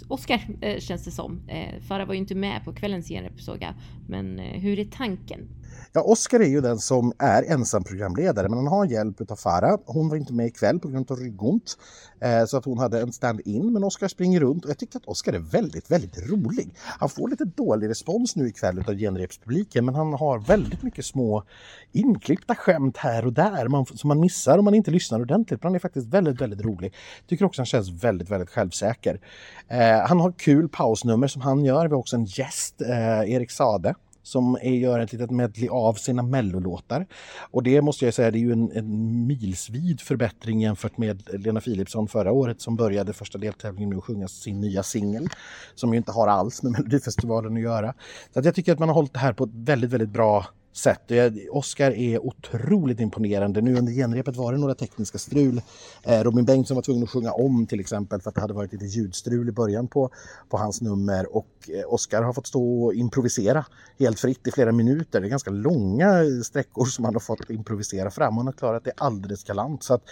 Oscar 0.08 0.40
eh, 0.60 0.80
känns 0.80 1.04
det 1.04 1.10
som. 1.10 1.40
Eh, 1.48 1.80
Farah 1.88 2.06
var 2.06 2.14
ju 2.14 2.20
inte 2.20 2.34
med 2.34 2.64
på 2.64 2.72
kvällens 2.72 3.08
genrep 3.08 3.40
såg 3.40 3.62
jag. 3.62 3.74
Men 4.08 4.38
hur 4.38 4.78
är 4.78 4.84
tanken? 4.84 5.48
Ja, 5.96 6.02
Oskar 6.02 6.40
är 6.40 6.48
ju 6.48 6.60
den 6.60 6.78
som 6.78 7.12
är 7.18 7.42
ensam 7.42 7.84
programledare 7.84 8.48
men 8.48 8.58
han 8.58 8.66
har 8.66 8.86
hjälp 8.86 9.30
av 9.30 9.36
Farah. 9.36 9.78
Hon 9.86 10.08
var 10.08 10.16
inte 10.16 10.32
med 10.32 10.46
ikväll 10.46 10.80
på 10.80 10.88
grund 10.88 11.10
av 11.10 11.16
ryggont. 11.16 11.78
Eh, 12.20 12.44
så 12.44 12.56
att 12.56 12.64
hon 12.64 12.78
hade 12.78 13.00
en 13.00 13.12
stand-in 13.12 13.72
men 13.72 13.84
Oskar 13.84 14.08
springer 14.08 14.40
runt 14.40 14.64
och 14.64 14.70
jag 14.70 14.78
tycker 14.78 14.96
att 14.96 15.06
Oskar 15.06 15.32
är 15.32 15.38
väldigt, 15.38 15.90
väldigt 15.90 16.30
rolig. 16.30 16.74
Han 16.98 17.08
får 17.08 17.28
lite 17.28 17.44
dålig 17.44 17.88
respons 17.88 18.36
nu 18.36 18.48
ikväll 18.48 18.84
av 18.88 18.94
genrepspubliken 18.94 19.84
men 19.84 19.94
han 19.94 20.12
har 20.12 20.38
väldigt 20.38 20.82
mycket 20.82 21.06
små 21.06 21.44
inklippta 21.92 22.54
skämt 22.54 22.96
här 22.96 23.26
och 23.26 23.32
där 23.32 23.68
man, 23.68 23.86
som 23.86 24.08
man 24.08 24.20
missar 24.20 24.58
om 24.58 24.64
man 24.64 24.74
inte 24.74 24.90
lyssnar 24.90 25.20
ordentligt. 25.20 25.62
Men 25.62 25.68
han 25.68 25.74
är 25.74 25.78
faktiskt 25.78 26.06
väldigt, 26.06 26.40
väldigt 26.40 26.60
rolig. 26.60 26.94
Tycker 27.26 27.44
också 27.44 27.60
han 27.60 27.66
känns 27.66 27.88
väldigt, 27.88 28.30
väldigt 28.30 28.50
självsäker. 28.50 29.20
Eh, 29.68 30.08
han 30.08 30.20
har 30.20 30.32
kul 30.32 30.68
pausnummer 30.68 31.28
som 31.28 31.42
han 31.42 31.64
gör. 31.64 31.88
Vi 31.88 31.92
har 31.92 32.00
också 32.00 32.16
en 32.16 32.24
gäst, 32.24 32.80
eh, 32.80 33.32
Erik 33.32 33.50
Sade 33.50 33.94
som 34.26 34.54
är, 34.62 34.71
gör 34.71 34.99
ett 34.99 35.12
litet 35.12 35.30
medley 35.30 35.68
av 35.68 35.95
sina 35.95 36.23
mellolåtar. 36.23 37.06
Och 37.50 37.62
det 37.62 37.83
måste 37.83 38.04
jag 38.04 38.14
säga, 38.14 38.30
det 38.30 38.38
är 38.38 38.40
ju 38.40 38.52
en, 38.52 38.73
en 38.73 39.26
milsvid 39.26 40.00
förbättring 40.00 40.61
jämfört 40.61 40.99
med 40.99 41.23
Lena 41.33 41.61
Philipsson 41.61 42.09
förra 42.09 42.33
året 42.33 42.61
som 42.61 42.76
började 42.76 43.12
första 43.12 43.38
deltävlingen 43.38 43.88
med 43.88 43.99
att 43.99 44.04
sjunga 44.04 44.28
sin 44.28 44.61
nya 44.61 44.83
singel. 44.83 45.28
Som 45.75 45.92
ju 45.92 45.97
inte 45.97 46.12
har 46.12 46.28
alls 46.28 46.62
med 46.62 46.73
Melodifestivalen 46.73 47.56
att 47.56 47.62
göra. 47.62 47.95
Så 48.33 48.38
att 48.38 48.45
jag 48.45 48.54
tycker 48.54 48.73
att 48.73 48.78
man 48.78 48.88
har 48.88 48.95
hållit 48.95 49.12
det 49.12 49.18
här 49.18 49.33
på 49.33 49.45
ett 49.45 49.54
väldigt, 49.54 49.90
väldigt 49.90 50.11
bra 50.11 50.47
sätt. 50.76 51.11
Oscar 51.50 51.90
är 51.90 52.26
otroligt 52.26 53.00
imponerande. 53.00 53.61
Nu 53.61 53.76
under 53.76 53.92
genrepet 53.92 54.37
var 54.37 54.52
det 54.52 54.59
några 54.59 54.75
tekniska 54.75 55.18
strul. 55.18 55.61
Eh, 56.02 56.23
Robin 56.23 56.45
Bengtsson 56.45 56.75
var 56.75 56.83
tvungen 56.83 57.02
att 57.02 57.11
sjunga 57.11 57.33
om 57.33 57.66
till 57.66 57.80
exempel 57.80 58.21
för 58.21 58.28
att 58.28 58.35
det 58.35 58.40
hade 58.40 58.54
varit 58.54 58.73
lite 58.73 58.85
ljudstrul 58.85 59.49
i 59.49 59.52
början 59.52 59.88
på, 59.88 60.11
på 60.49 60.56
hans 60.56 60.80
nummer 60.80 61.37
och 61.37 61.47
Oskar 61.87 62.16
Oscar 62.16 62.23
har 62.23 62.33
fått 62.33 62.47
stå 62.47 62.85
och 62.85 62.95
improvisera 62.95 63.64
helt 63.99 64.21
fritt 64.21 64.47
i 64.47 64.50
flera 64.50 64.73
minuter. 64.73 65.21
Det 65.21 65.26
är 65.26 65.30
ganska 65.30 65.50
långa 65.50 66.23
sträckor 66.45 66.85
som 66.85 67.04
han 67.04 67.14
har 67.14 67.21
fått 67.21 67.50
improvisera 67.50 68.11
fram. 68.11 68.37
Han 68.37 68.47
har 68.47 68.52
klarat 68.52 68.85
det 68.85 68.92
alldeles 68.97 69.45
galant. 69.45 69.83
Så 69.83 69.95
att 69.95 70.02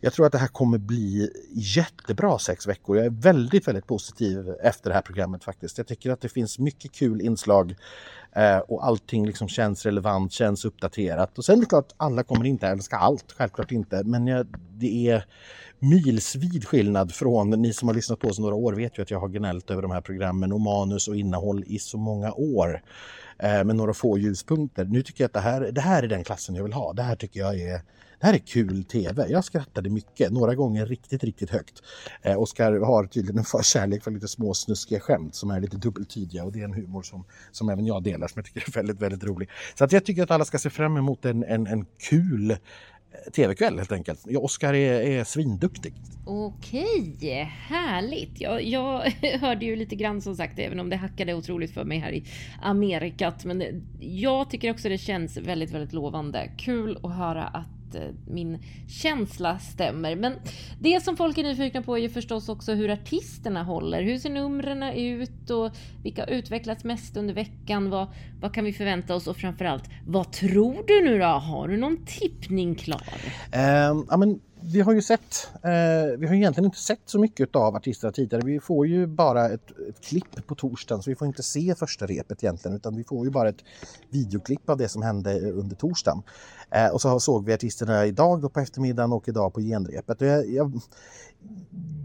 jag 0.00 0.12
tror 0.12 0.26
att 0.26 0.32
det 0.32 0.38
här 0.38 0.48
kommer 0.48 0.78
bli 0.78 1.30
jättebra 1.52 2.38
sex 2.38 2.66
veckor. 2.66 2.96
Jag 2.96 3.06
är 3.06 3.10
väldigt, 3.10 3.68
väldigt 3.68 3.86
positiv 3.86 4.54
efter 4.62 4.90
det 4.90 4.94
här 4.94 5.02
programmet 5.02 5.44
faktiskt. 5.44 5.78
Jag 5.78 5.86
tycker 5.86 6.10
att 6.10 6.20
det 6.20 6.28
finns 6.28 6.58
mycket 6.58 6.92
kul 6.92 7.20
inslag 7.20 7.74
Eh, 8.38 8.58
och 8.58 8.86
allting 8.86 9.26
liksom 9.26 9.48
känns 9.48 9.86
relevant, 9.86 10.32
känns 10.32 10.64
uppdaterat. 10.64 11.38
Och 11.38 11.44
sen 11.44 11.56
är 11.56 11.60
det 11.60 11.66
klart, 11.66 11.92
alla 11.96 12.22
kommer 12.22 12.44
inte 12.44 12.66
älska 12.66 12.96
allt, 12.96 13.32
självklart 13.32 13.72
inte. 13.72 14.02
Men 14.04 14.26
jag, 14.26 14.46
det 14.70 15.08
är 15.08 15.24
milsvid 15.78 16.68
skillnad 16.68 17.14
från, 17.14 17.50
ni 17.50 17.72
som 17.72 17.88
har 17.88 17.94
lyssnat 17.94 18.18
på 18.18 18.28
oss 18.28 18.38
några 18.38 18.54
år 18.54 18.72
vet 18.72 18.98
ju 18.98 19.02
att 19.02 19.10
jag 19.10 19.20
har 19.20 19.28
gnällt 19.28 19.70
över 19.70 19.82
de 19.82 19.90
här 19.90 20.00
programmen 20.00 20.52
och 20.52 20.60
manus 20.60 21.08
och 21.08 21.16
innehåll 21.16 21.64
i 21.66 21.78
så 21.78 21.98
många 21.98 22.32
år. 22.32 22.82
Eh, 23.38 23.64
med 23.64 23.76
några 23.76 23.94
få 23.94 24.18
ljuspunkter. 24.18 24.84
Nu 24.84 25.02
tycker 25.02 25.24
jag 25.24 25.28
att 25.28 25.34
det 25.34 25.40
här, 25.40 25.60
det 25.60 25.80
här 25.80 26.02
är 26.02 26.08
den 26.08 26.24
klassen 26.24 26.54
jag 26.54 26.62
vill 26.62 26.72
ha. 26.72 26.92
Det 26.92 27.02
här 27.02 27.16
tycker 27.16 27.40
jag 27.40 27.60
är 27.60 27.80
det 28.20 28.26
här 28.26 28.34
är 28.34 28.38
kul 28.38 28.84
TV. 28.84 29.26
Jag 29.28 29.44
skrattade 29.44 29.90
mycket, 29.90 30.32
några 30.32 30.54
gånger 30.54 30.86
riktigt, 30.86 31.24
riktigt 31.24 31.50
högt. 31.50 31.82
Eh, 32.22 32.38
Oskar 32.38 32.72
har 32.72 33.06
tydligen 33.06 33.38
en 33.38 33.44
förkärlek 33.44 34.04
för 34.04 34.10
lite 34.10 34.28
små 34.28 34.54
snuskiga 34.54 35.00
skämt 35.00 35.34
som 35.34 35.50
är 35.50 35.60
lite 35.60 35.76
dubbeltydiga 35.76 36.44
och 36.44 36.52
det 36.52 36.60
är 36.60 36.64
en 36.64 36.74
humor 36.74 37.02
som, 37.02 37.24
som 37.52 37.68
även 37.68 37.86
jag 37.86 38.02
delar 38.02 38.28
som 38.28 38.32
jag 38.36 38.44
tycker 38.44 38.68
är 38.68 38.72
väldigt, 38.72 39.00
väldigt 39.00 39.24
rolig. 39.24 39.48
Så 39.74 39.84
att 39.84 39.92
jag 39.92 40.04
tycker 40.04 40.22
att 40.22 40.30
alla 40.30 40.44
ska 40.44 40.58
se 40.58 40.70
fram 40.70 40.96
emot 40.96 41.24
en, 41.24 41.44
en, 41.44 41.66
en 41.66 41.86
kul 42.10 42.50
eh, 42.50 42.56
tv-kväll 43.32 43.76
helt 43.76 43.92
enkelt. 43.92 44.20
Ja, 44.24 44.40
Oskar 44.40 44.74
är, 44.74 45.00
är 45.00 45.24
svinduktig. 45.24 45.94
Okej, 46.26 47.50
härligt. 47.68 48.40
Jag, 48.40 48.62
jag 48.62 49.00
hörde 49.40 49.64
ju 49.64 49.76
lite 49.76 49.96
grann 49.96 50.22
som 50.22 50.36
sagt, 50.36 50.58
även 50.58 50.80
om 50.80 50.90
det 50.90 50.96
hackade 50.96 51.34
otroligt 51.34 51.74
för 51.74 51.84
mig 51.84 51.98
här 51.98 52.12
i 52.12 52.24
Amerikat. 52.62 53.44
Men 53.44 53.82
jag 54.00 54.50
tycker 54.50 54.70
också 54.70 54.88
det 54.88 54.98
känns 54.98 55.36
väldigt, 55.36 55.70
väldigt 55.70 55.92
lovande. 55.92 56.50
Kul 56.56 56.98
att 57.02 57.14
höra 57.14 57.44
att 57.44 57.77
Eh, 57.94 58.02
min 58.26 58.58
känsla 58.88 59.58
stämmer. 59.58 60.16
Men 60.16 60.34
det 60.80 61.04
som 61.04 61.16
folk 61.16 61.38
är 61.38 61.42
nyfikna 61.42 61.82
på 61.82 61.96
är 61.96 62.02
ju 62.02 62.08
förstås 62.08 62.48
också 62.48 62.72
hur 62.72 62.90
artisterna 62.90 63.62
håller. 63.62 64.02
Hur 64.02 64.18
ser 64.18 64.30
numren 64.30 64.82
ut 64.82 65.50
och 65.50 65.70
vilka 66.02 66.22
har 66.22 66.28
utvecklats 66.28 66.84
mest 66.84 67.16
under 67.16 67.34
veckan? 67.34 67.90
Vad, 67.90 68.08
vad 68.40 68.54
kan 68.54 68.64
vi 68.64 68.72
förvänta 68.72 69.14
oss 69.14 69.26
och 69.26 69.36
framförallt, 69.36 69.84
vad 70.06 70.32
tror 70.32 70.84
du 70.86 71.04
nu 71.04 71.18
då? 71.18 71.26
Har 71.26 71.68
du 71.68 71.76
någon 71.76 72.04
tippning 72.06 72.74
klar? 72.74 73.02
Ehm, 73.52 73.98
um, 73.98 74.08
I 74.14 74.16
mean 74.16 74.40
vi 74.60 74.80
har 74.80 74.92
ju 74.92 75.02
sett, 75.02 75.50
eh, 75.54 76.18
vi 76.18 76.26
har 76.26 76.34
egentligen 76.34 76.64
inte 76.64 76.78
sett 76.78 77.02
så 77.06 77.18
mycket 77.18 77.56
av 77.56 77.76
artisterna 77.76 78.12
tidigare. 78.12 78.42
Vi 78.44 78.60
får 78.60 78.86
ju 78.86 79.06
bara 79.06 79.48
ett, 79.48 79.70
ett 79.88 80.00
klipp 80.00 80.46
på 80.46 80.54
torsdagen 80.54 81.02
så 81.02 81.10
vi 81.10 81.16
får 81.16 81.26
inte 81.26 81.42
se 81.42 81.74
första 81.74 82.06
repet 82.06 82.44
egentligen 82.44 82.76
utan 82.76 82.96
vi 82.96 83.04
får 83.04 83.24
ju 83.26 83.30
bara 83.30 83.48
ett 83.48 83.64
videoklipp 84.10 84.70
av 84.70 84.76
det 84.76 84.88
som 84.88 85.02
hände 85.02 85.40
under 85.40 85.76
torsdagen. 85.76 86.22
Eh, 86.70 86.88
och 86.88 87.00
så 87.00 87.20
såg 87.20 87.44
vi 87.44 87.54
artisterna 87.54 88.06
idag 88.06 88.40
då 88.40 88.48
på 88.48 88.60
eftermiddagen 88.60 89.12
och 89.12 89.28
idag 89.28 89.54
på 89.54 89.60
genrepet. 89.60 90.20
Och 90.20 90.26
jag, 90.26 90.50
jag, 90.50 90.80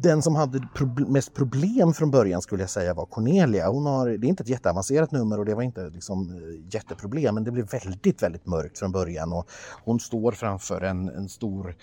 den 0.01 0.21
som 0.21 0.35
hade 0.35 0.67
prob 0.75 0.99
mest 0.99 1.33
problem 1.33 1.93
från 1.93 2.11
början 2.11 2.41
skulle 2.41 2.63
jag 2.63 2.69
säga 2.69 2.93
var 2.93 3.05
Cornelia. 3.05 3.69
Hon 3.69 3.85
har, 3.85 4.09
det 4.09 4.27
är 4.27 4.29
inte 4.29 4.43
ett 4.43 4.49
jätteavancerat 4.49 5.11
nummer 5.11 5.39
och 5.39 5.45
det 5.45 5.55
var 5.55 5.63
inte 5.63 5.89
liksom, 5.89 6.29
eh, 6.29 6.73
jätteproblem 6.73 7.35
men 7.35 7.43
det 7.43 7.51
blev 7.51 7.69
väldigt, 7.69 8.23
väldigt 8.23 8.45
mörkt 8.45 8.79
från 8.79 8.91
början. 8.91 9.33
Och 9.33 9.49
hon 9.85 9.99
står 9.99 10.31
framför 10.31 10.81
en, 10.81 11.09
en 11.09 11.29
stor 11.29 11.75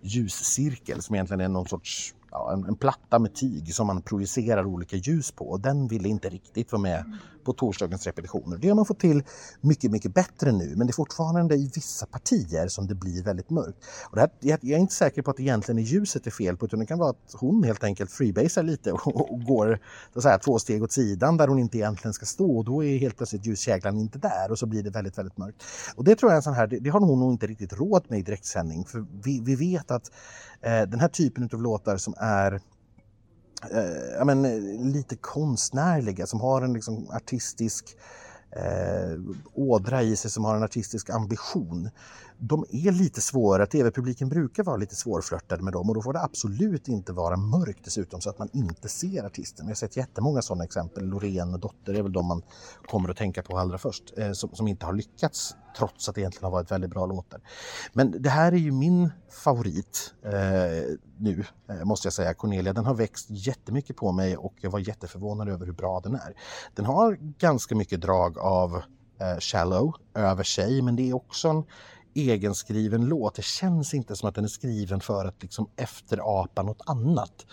ljuscirkel 0.00 1.02
som 1.02 1.14
egentligen 1.14 1.40
är 1.40 1.48
någon 1.48 1.66
sorts 1.66 2.14
ja, 2.30 2.52
en, 2.52 2.64
en, 2.64 2.76
platta 2.76 3.18
med 3.18 3.34
tyg 3.34 3.74
som 3.74 3.86
man 3.86 4.02
projicerar 4.02 4.66
olika 4.66 4.96
ljus 4.96 5.32
på 5.32 5.50
och 5.50 5.60
den 5.60 5.88
ville 5.88 6.08
inte 6.08 6.28
riktigt 6.28 6.72
vara 6.72 6.82
med 6.82 7.18
på 7.44 7.52
torsdagens 7.52 8.06
repetitioner. 8.06 8.58
Det 8.58 8.68
har 8.68 8.74
man 8.74 8.84
fått 8.84 9.00
till 9.00 9.22
mycket, 9.60 9.90
mycket 9.90 10.14
bättre 10.14 10.52
nu 10.52 10.74
men 10.76 10.86
det 10.86 10.90
är 10.90 10.94
fortfarande 10.94 11.54
i 11.54 11.70
vissa 11.74 12.06
partier 12.06 12.68
som 12.68 12.86
det 12.86 12.94
blir 12.94 13.22
väldigt 13.22 13.50
mörkt. 13.50 13.78
Och 14.10 14.16
det 14.16 14.20
här, 14.20 14.30
jag, 14.40 14.64
är 14.64 14.78
inte 14.78 14.94
säker 14.94 15.22
på 15.22 15.30
att 15.30 15.36
det 15.36 15.42
egentligen 15.42 15.78
är 15.78 15.82
ljuset 15.82 16.24
det 16.24 16.28
är 16.28 16.32
fel 16.32 16.56
på 16.56 16.66
utan 16.66 16.80
det 16.80 16.86
kan 16.86 16.98
vara 16.98 17.10
att 17.10 17.34
hon 17.34 17.64
helt 17.64 17.84
enkelt 17.84 18.10
freebasar 18.10 18.62
lite 18.62 18.92
och, 18.92 19.30
och 19.32 19.44
går 19.44 19.78
så 20.12 20.18
att 20.18 20.22
säga, 20.22 20.38
två 20.38 20.58
steg 20.58 20.82
åt 20.82 20.92
sidan 20.92 21.36
där 21.36 21.48
hon 21.48 21.58
inte 21.58 21.78
egentligen 21.78 22.12
ska 22.12 22.26
stå 22.26 22.58
och 22.58 22.64
då 22.64 22.84
är 22.84 22.98
helt 22.98 23.16
plötsligt 23.16 23.46
ljuskäglan 23.46 23.98
inte 23.98 24.18
där 24.18 24.50
och 24.50 24.58
så 24.58 24.66
blir 24.66 24.82
det 24.82 24.90
väldigt, 24.90 25.18
väldigt 25.18 25.36
mörkt. 25.36 25.62
Och 25.96 26.04
det 26.04 26.14
tror 26.14 26.30
jag 26.30 26.34
är 26.34 26.36
en 26.36 26.42
sån 26.42 26.54
här, 26.54 26.66
det, 26.66 26.78
det 26.78 26.90
har 26.90 27.00
hon 27.00 27.20
nog 27.20 27.32
inte 27.32 27.46
riktigt 27.46 27.72
råd 27.72 28.04
med 28.08 28.18
i 28.18 28.22
direktsändning 28.22 28.84
för 28.84 29.06
vi, 29.22 29.40
vi 29.40 29.54
vet 29.54 29.90
att 29.90 30.10
eh, 30.60 30.82
den 30.82 31.00
här 31.00 31.08
typen 31.08 31.48
av 31.52 31.62
låtar 31.62 31.96
som 31.96 32.14
är 32.18 32.60
eh, 33.62 34.24
men, 34.24 34.44
eh, 34.44 34.86
lite 34.92 35.16
konstnärliga, 35.16 36.26
som 36.26 36.40
har 36.40 36.62
en 36.62 36.72
liksom, 36.72 37.10
artistisk 37.10 37.96
eh, 38.50 39.18
ådra 39.54 40.02
i 40.02 40.16
sig, 40.16 40.30
som 40.30 40.44
har 40.44 40.56
en 40.56 40.62
artistisk 40.62 41.10
ambition 41.10 41.90
de 42.38 42.64
är 42.70 42.92
lite 42.92 43.20
svåra. 43.20 43.66
TV-publiken 43.66 44.28
brukar 44.28 44.62
vara 44.62 44.76
lite 44.76 44.96
svårflörtad 44.96 45.60
med 45.60 45.72
dem 45.72 45.88
och 45.88 45.94
då 45.94 46.02
får 46.02 46.12
det 46.12 46.22
absolut 46.22 46.88
inte 46.88 47.12
vara 47.12 47.36
mörkt 47.36 47.84
dessutom 47.84 48.20
så 48.20 48.30
att 48.30 48.38
man 48.38 48.48
inte 48.52 48.88
ser 48.88 49.24
artisten. 49.24 49.66
Jag 49.66 49.70
har 49.70 49.74
sett 49.74 49.96
jättemånga 49.96 50.42
sådana 50.42 50.64
exempel. 50.64 51.04
Loreen 51.04 51.54
och 51.54 51.60
Dotter 51.60 51.94
är 51.94 52.02
väl 52.02 52.12
de 52.12 52.26
man 52.26 52.42
kommer 52.86 53.08
att 53.08 53.16
tänka 53.16 53.42
på 53.42 53.58
allra 53.58 53.78
först 53.78 54.18
eh, 54.18 54.32
som, 54.32 54.50
som, 54.54 54.68
inte 54.68 54.86
har 54.86 54.92
lyckats 54.92 55.56
trots 55.76 56.08
att 56.08 56.14
det 56.14 56.20
egentligen 56.20 56.44
har 56.44 56.50
varit 56.50 56.70
väldigt 56.70 56.90
bra 56.90 57.06
låtar. 57.06 57.40
Men 57.92 58.22
det 58.22 58.30
här 58.30 58.52
är 58.52 58.56
ju 58.56 58.72
min 58.72 59.10
favorit 59.30 60.14
eh, 60.24 60.32
nu 61.16 61.44
eh, 61.68 61.84
måste 61.84 62.06
jag 62.06 62.12
säga. 62.12 62.34
Cornelia, 62.34 62.72
den 62.72 62.84
har 62.84 62.94
växt 62.94 63.26
jättemycket 63.30 63.96
på 63.96 64.12
mig 64.12 64.36
och 64.36 64.54
jag 64.60 64.70
var 64.70 64.78
jätteförvånad 64.78 65.48
över 65.48 65.66
hur 65.66 65.72
bra 65.72 66.00
den 66.00 66.14
är. 66.14 66.34
Den 66.74 66.84
har 66.84 67.18
ganska 67.20 67.74
mycket 67.74 68.00
drag 68.00 68.38
av 68.38 68.82
eh, 69.20 69.38
Shallow 69.40 69.94
över 70.14 70.44
sig 70.44 70.82
men 70.82 70.96
det 70.96 71.10
är 71.10 71.16
också 71.16 71.48
en 71.48 71.64
egenskriven 72.18 73.06
låt. 73.06 73.34
Det 73.34 73.44
känns 73.44 73.94
inte 73.94 74.16
som 74.16 74.28
att 74.28 74.34
den 74.34 74.44
är 74.44 74.48
skriven 74.48 75.00
för 75.00 75.24
att 75.24 75.42
liksom 75.42 75.70
efterapa 75.76 76.62
något 76.62 76.82
annat. 76.86 77.46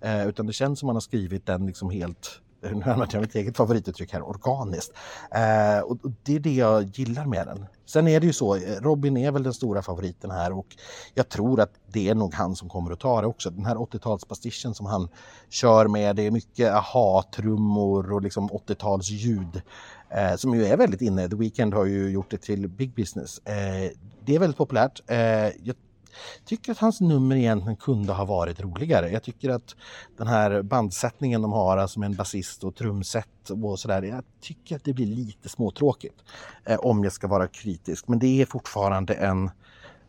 Eh, 0.00 0.28
utan 0.28 0.46
det 0.46 0.52
känns 0.52 0.78
som 0.78 0.86
att 0.86 0.88
man 0.88 0.96
har 0.96 1.00
skrivit 1.00 1.46
den 1.46 1.66
liksom 1.66 1.90
helt 1.90 2.40
nu 2.62 2.68
använder 2.68 3.08
jag 3.12 3.20
mitt 3.20 3.34
eget 3.34 3.56
favorituttryck 3.56 4.12
här, 4.12 4.28
organiskt. 4.28 4.92
Eh, 5.30 5.78
och, 5.84 5.98
det 6.22 6.34
är 6.36 6.40
det 6.40 6.54
jag 6.54 6.82
gillar 6.82 7.26
med 7.26 7.46
den. 7.46 7.66
Sen 7.86 8.08
är 8.08 8.20
det 8.20 8.26
ju 8.26 8.32
så, 8.32 8.56
eh, 8.56 8.80
Robin 8.80 9.16
är 9.16 9.30
väl 9.30 9.42
den 9.42 9.54
stora 9.54 9.82
favoriten 9.82 10.30
här 10.30 10.52
och 10.52 10.66
jag 11.14 11.28
tror 11.28 11.60
att 11.60 11.72
det 11.86 12.08
är 12.08 12.14
nog 12.14 12.34
han 12.34 12.56
som 12.56 12.68
kommer 12.68 12.92
att 12.92 13.00
ta 13.00 13.20
det 13.20 13.26
också. 13.26 13.50
Den 13.50 13.66
här 13.66 13.76
80-talspastischen 13.76 14.72
som 14.72 14.86
han 14.86 15.08
kör 15.50 15.88
med, 15.88 16.16
det 16.16 16.26
är 16.26 16.30
mycket 16.30 16.72
aha-trummor 16.72 18.12
och 18.12 18.22
liksom 18.22 18.48
80-talsljud 18.48 19.62
eh, 20.10 20.36
som 20.36 20.54
ju 20.54 20.66
är 20.66 20.76
väldigt 20.76 21.00
inne. 21.00 21.28
The 21.28 21.36
Weeknd 21.36 21.74
har 21.74 21.84
ju 21.84 22.10
gjort 22.10 22.30
det 22.30 22.42
till 22.42 22.68
big 22.68 22.94
business. 22.94 23.38
Eh, 23.38 23.90
det 24.24 24.34
är 24.34 24.38
väldigt 24.38 24.58
populärt. 24.58 25.00
Eh, 25.06 25.18
jag 25.46 25.76
tycker 26.44 26.72
att 26.72 26.78
hans 26.78 27.00
nummer 27.00 27.36
egentligen 27.36 27.76
kunde 27.76 28.12
ha 28.12 28.24
varit 28.24 28.60
roligare. 28.60 29.10
Jag 29.10 29.22
tycker 29.22 29.50
att 29.50 29.76
den 30.16 30.26
här 30.26 30.62
bandsättningen 30.62 31.42
de 31.42 31.52
har, 31.52 31.76
alltså 31.76 32.00
med 32.00 32.06
en 32.06 32.16
basist 32.16 32.64
och 32.64 32.74
trumset 32.74 33.50
och 33.64 33.78
sådär, 33.78 34.02
jag 34.02 34.24
tycker 34.40 34.76
att 34.76 34.84
det 34.84 34.92
blir 34.92 35.06
lite 35.06 35.48
småtråkigt. 35.48 36.22
Eh, 36.64 36.78
om 36.78 37.04
jag 37.04 37.12
ska 37.12 37.26
vara 37.26 37.46
kritisk. 37.46 38.08
Men 38.08 38.18
det 38.18 38.42
är 38.42 38.46
fortfarande 38.46 39.14
en, 39.14 39.50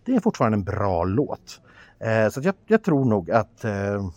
det 0.06 0.16
är 0.16 0.20
fortfarande 0.20 0.56
en 0.56 0.64
bra 0.64 1.04
låt. 1.04 1.62
Eh, 2.00 2.30
så 2.30 2.42
jag, 2.44 2.56
jag, 2.68 2.84
tror 2.84 3.06
nog 3.06 3.32
att 3.32 3.64
eh, 3.64 4.10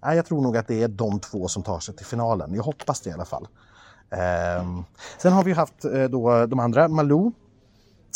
jag 0.00 0.26
tror 0.26 0.42
nog 0.42 0.56
att 0.56 0.68
det 0.68 0.82
är 0.82 0.88
de 0.88 1.20
två 1.20 1.48
som 1.48 1.62
tar 1.62 1.80
sig 1.80 1.96
till 1.96 2.06
finalen. 2.06 2.54
Jag 2.54 2.62
hoppas 2.62 3.00
det 3.00 3.10
i 3.10 3.12
alla 3.12 3.24
fall. 3.24 3.48
Eh, 4.10 4.82
sen 5.18 5.32
har 5.32 5.44
vi 5.44 5.52
haft 5.52 5.84
eh, 5.84 6.04
då 6.04 6.46
de 6.46 6.58
andra, 6.60 6.88
Malou 6.88 7.32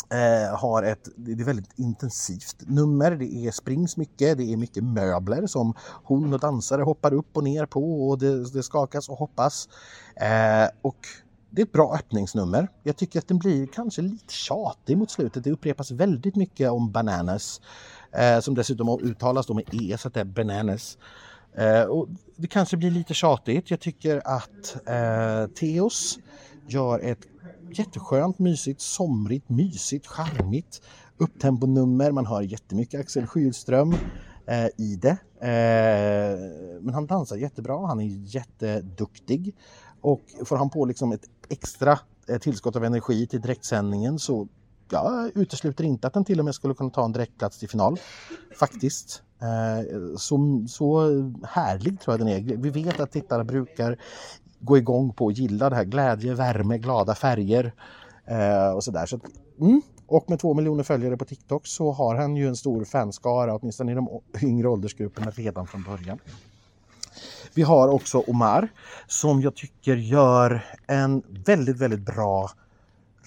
Eh, 0.09 0.57
har 0.57 0.83
ett 0.83 1.09
det 1.15 1.31
är 1.31 1.45
väldigt 1.45 1.79
intensivt 1.79 2.55
nummer. 2.59 3.11
Det 3.11 3.47
är 3.47 3.51
springs 3.51 3.97
mycket, 3.97 4.37
det 4.37 4.53
är 4.53 4.57
mycket 4.57 4.83
möbler 4.83 5.47
som 5.47 5.73
hon 6.03 6.33
och 6.33 6.39
dansare 6.39 6.81
hoppar 6.81 7.13
upp 7.13 7.37
och 7.37 7.43
ner 7.43 7.65
på 7.65 8.09
och 8.09 8.19
det, 8.19 8.53
det 8.53 8.63
skakas 8.63 9.09
och 9.09 9.17
hoppas. 9.17 9.69
Eh, 10.15 10.69
och 10.81 10.97
det 11.49 11.61
är 11.61 11.65
ett 11.65 11.71
bra 11.71 11.95
öppningsnummer. 11.95 12.67
Jag 12.83 12.97
tycker 12.97 13.19
att 13.19 13.27
den 13.27 13.37
blir 13.37 13.67
kanske 13.67 14.01
lite 14.01 14.33
tjatig 14.33 14.97
mot 14.97 15.11
slutet. 15.11 15.43
Det 15.43 15.51
upprepas 15.51 15.91
väldigt 15.91 16.35
mycket 16.35 16.71
om 16.71 16.91
bananas 16.91 17.61
eh, 18.11 18.39
som 18.39 18.55
dessutom 18.55 18.99
uttalas 19.01 19.47
då 19.47 19.53
med 19.53 19.73
E 19.73 19.97
så 19.97 20.07
att 20.07 20.13
det 20.13 20.19
är 20.19 20.25
bananas. 20.25 20.97
Eh, 21.57 21.81
och 21.81 22.07
det 22.35 22.47
kanske 22.47 22.77
blir 22.77 22.91
lite 22.91 23.13
tjatigt. 23.13 23.71
Jag 23.71 23.79
tycker 23.79 24.21
att 24.25 24.87
eh, 24.87 25.53
Teos 25.55 26.19
gör 26.67 26.99
ett 26.99 27.27
jätteskönt, 27.71 28.39
mysigt, 28.39 28.81
somrigt, 28.81 29.49
mysigt, 29.49 30.07
charmigt 30.07 30.81
upptemponummer. 31.17 32.11
Man 32.11 32.25
hör 32.25 32.41
jättemycket 32.41 32.99
Axel 32.99 33.27
Schylström 33.27 33.93
eh, 34.47 34.65
i 34.77 34.95
det. 35.01 35.17
Eh, 35.39 36.39
men 36.81 36.93
han 36.93 37.07
dansar 37.07 37.35
jättebra, 37.35 37.87
han 37.87 37.99
är 37.99 38.35
jätteduktig. 38.35 39.55
Och 40.01 40.21
får 40.45 40.57
han 40.57 40.69
på 40.69 40.85
liksom 40.85 41.11
ett 41.11 41.25
extra 41.49 41.99
eh, 42.27 42.37
tillskott 42.37 42.75
av 42.75 42.83
energi 42.83 43.27
till 43.27 43.41
direktsändningen 43.41 44.19
så 44.19 44.47
jag 44.91 45.31
utesluter 45.35 45.83
inte 45.83 46.07
att 46.07 46.13
den 46.13 46.25
till 46.25 46.39
och 46.39 46.45
med 46.45 46.55
skulle 46.55 46.73
kunna 46.73 46.89
ta 46.89 47.05
en 47.05 47.11
direktplats 47.11 47.59
till 47.59 47.69
final. 47.69 47.99
Faktiskt. 48.59 49.23
Eh, 49.41 50.15
så, 50.17 50.65
så 50.67 51.01
härlig 51.43 51.99
tror 51.99 52.13
jag 52.13 52.19
den 52.19 52.27
är. 52.27 52.57
Vi 52.57 52.69
vet 52.69 52.99
att 52.99 53.11
tittare 53.11 53.43
brukar 53.43 53.97
gå 54.59 54.77
igång 54.77 55.13
på 55.13 55.25
och 55.25 55.31
gilla 55.31 55.69
det 55.69 55.75
här 55.75 55.83
glädje, 55.83 56.33
värme, 56.33 56.77
glada 56.77 57.15
färger 57.15 57.73
eh, 58.25 58.69
och 58.69 58.83
sådär. 58.83 59.05
Så, 59.05 59.19
mm. 59.59 59.81
Och 60.07 60.29
med 60.29 60.39
två 60.39 60.53
miljoner 60.53 60.83
följare 60.83 61.17
på 61.17 61.25
TikTok 61.25 61.67
så 61.67 61.91
har 61.91 62.15
han 62.15 62.35
ju 62.35 62.47
en 62.47 62.55
stor 62.55 62.85
fanskara, 62.85 63.55
åtminstone 63.55 63.91
i 63.91 63.95
de 63.95 64.21
yngre 64.41 64.67
åldersgrupperna 64.67 65.31
redan 65.31 65.67
från 65.67 65.83
början. 65.83 66.19
Vi 67.53 67.61
har 67.61 67.87
också 67.87 68.23
Omar 68.27 68.69
som 69.07 69.41
jag 69.41 69.55
tycker 69.55 69.95
gör 69.95 70.65
en 70.87 71.23
väldigt, 71.45 71.77
väldigt 71.77 72.05
bra 72.05 72.49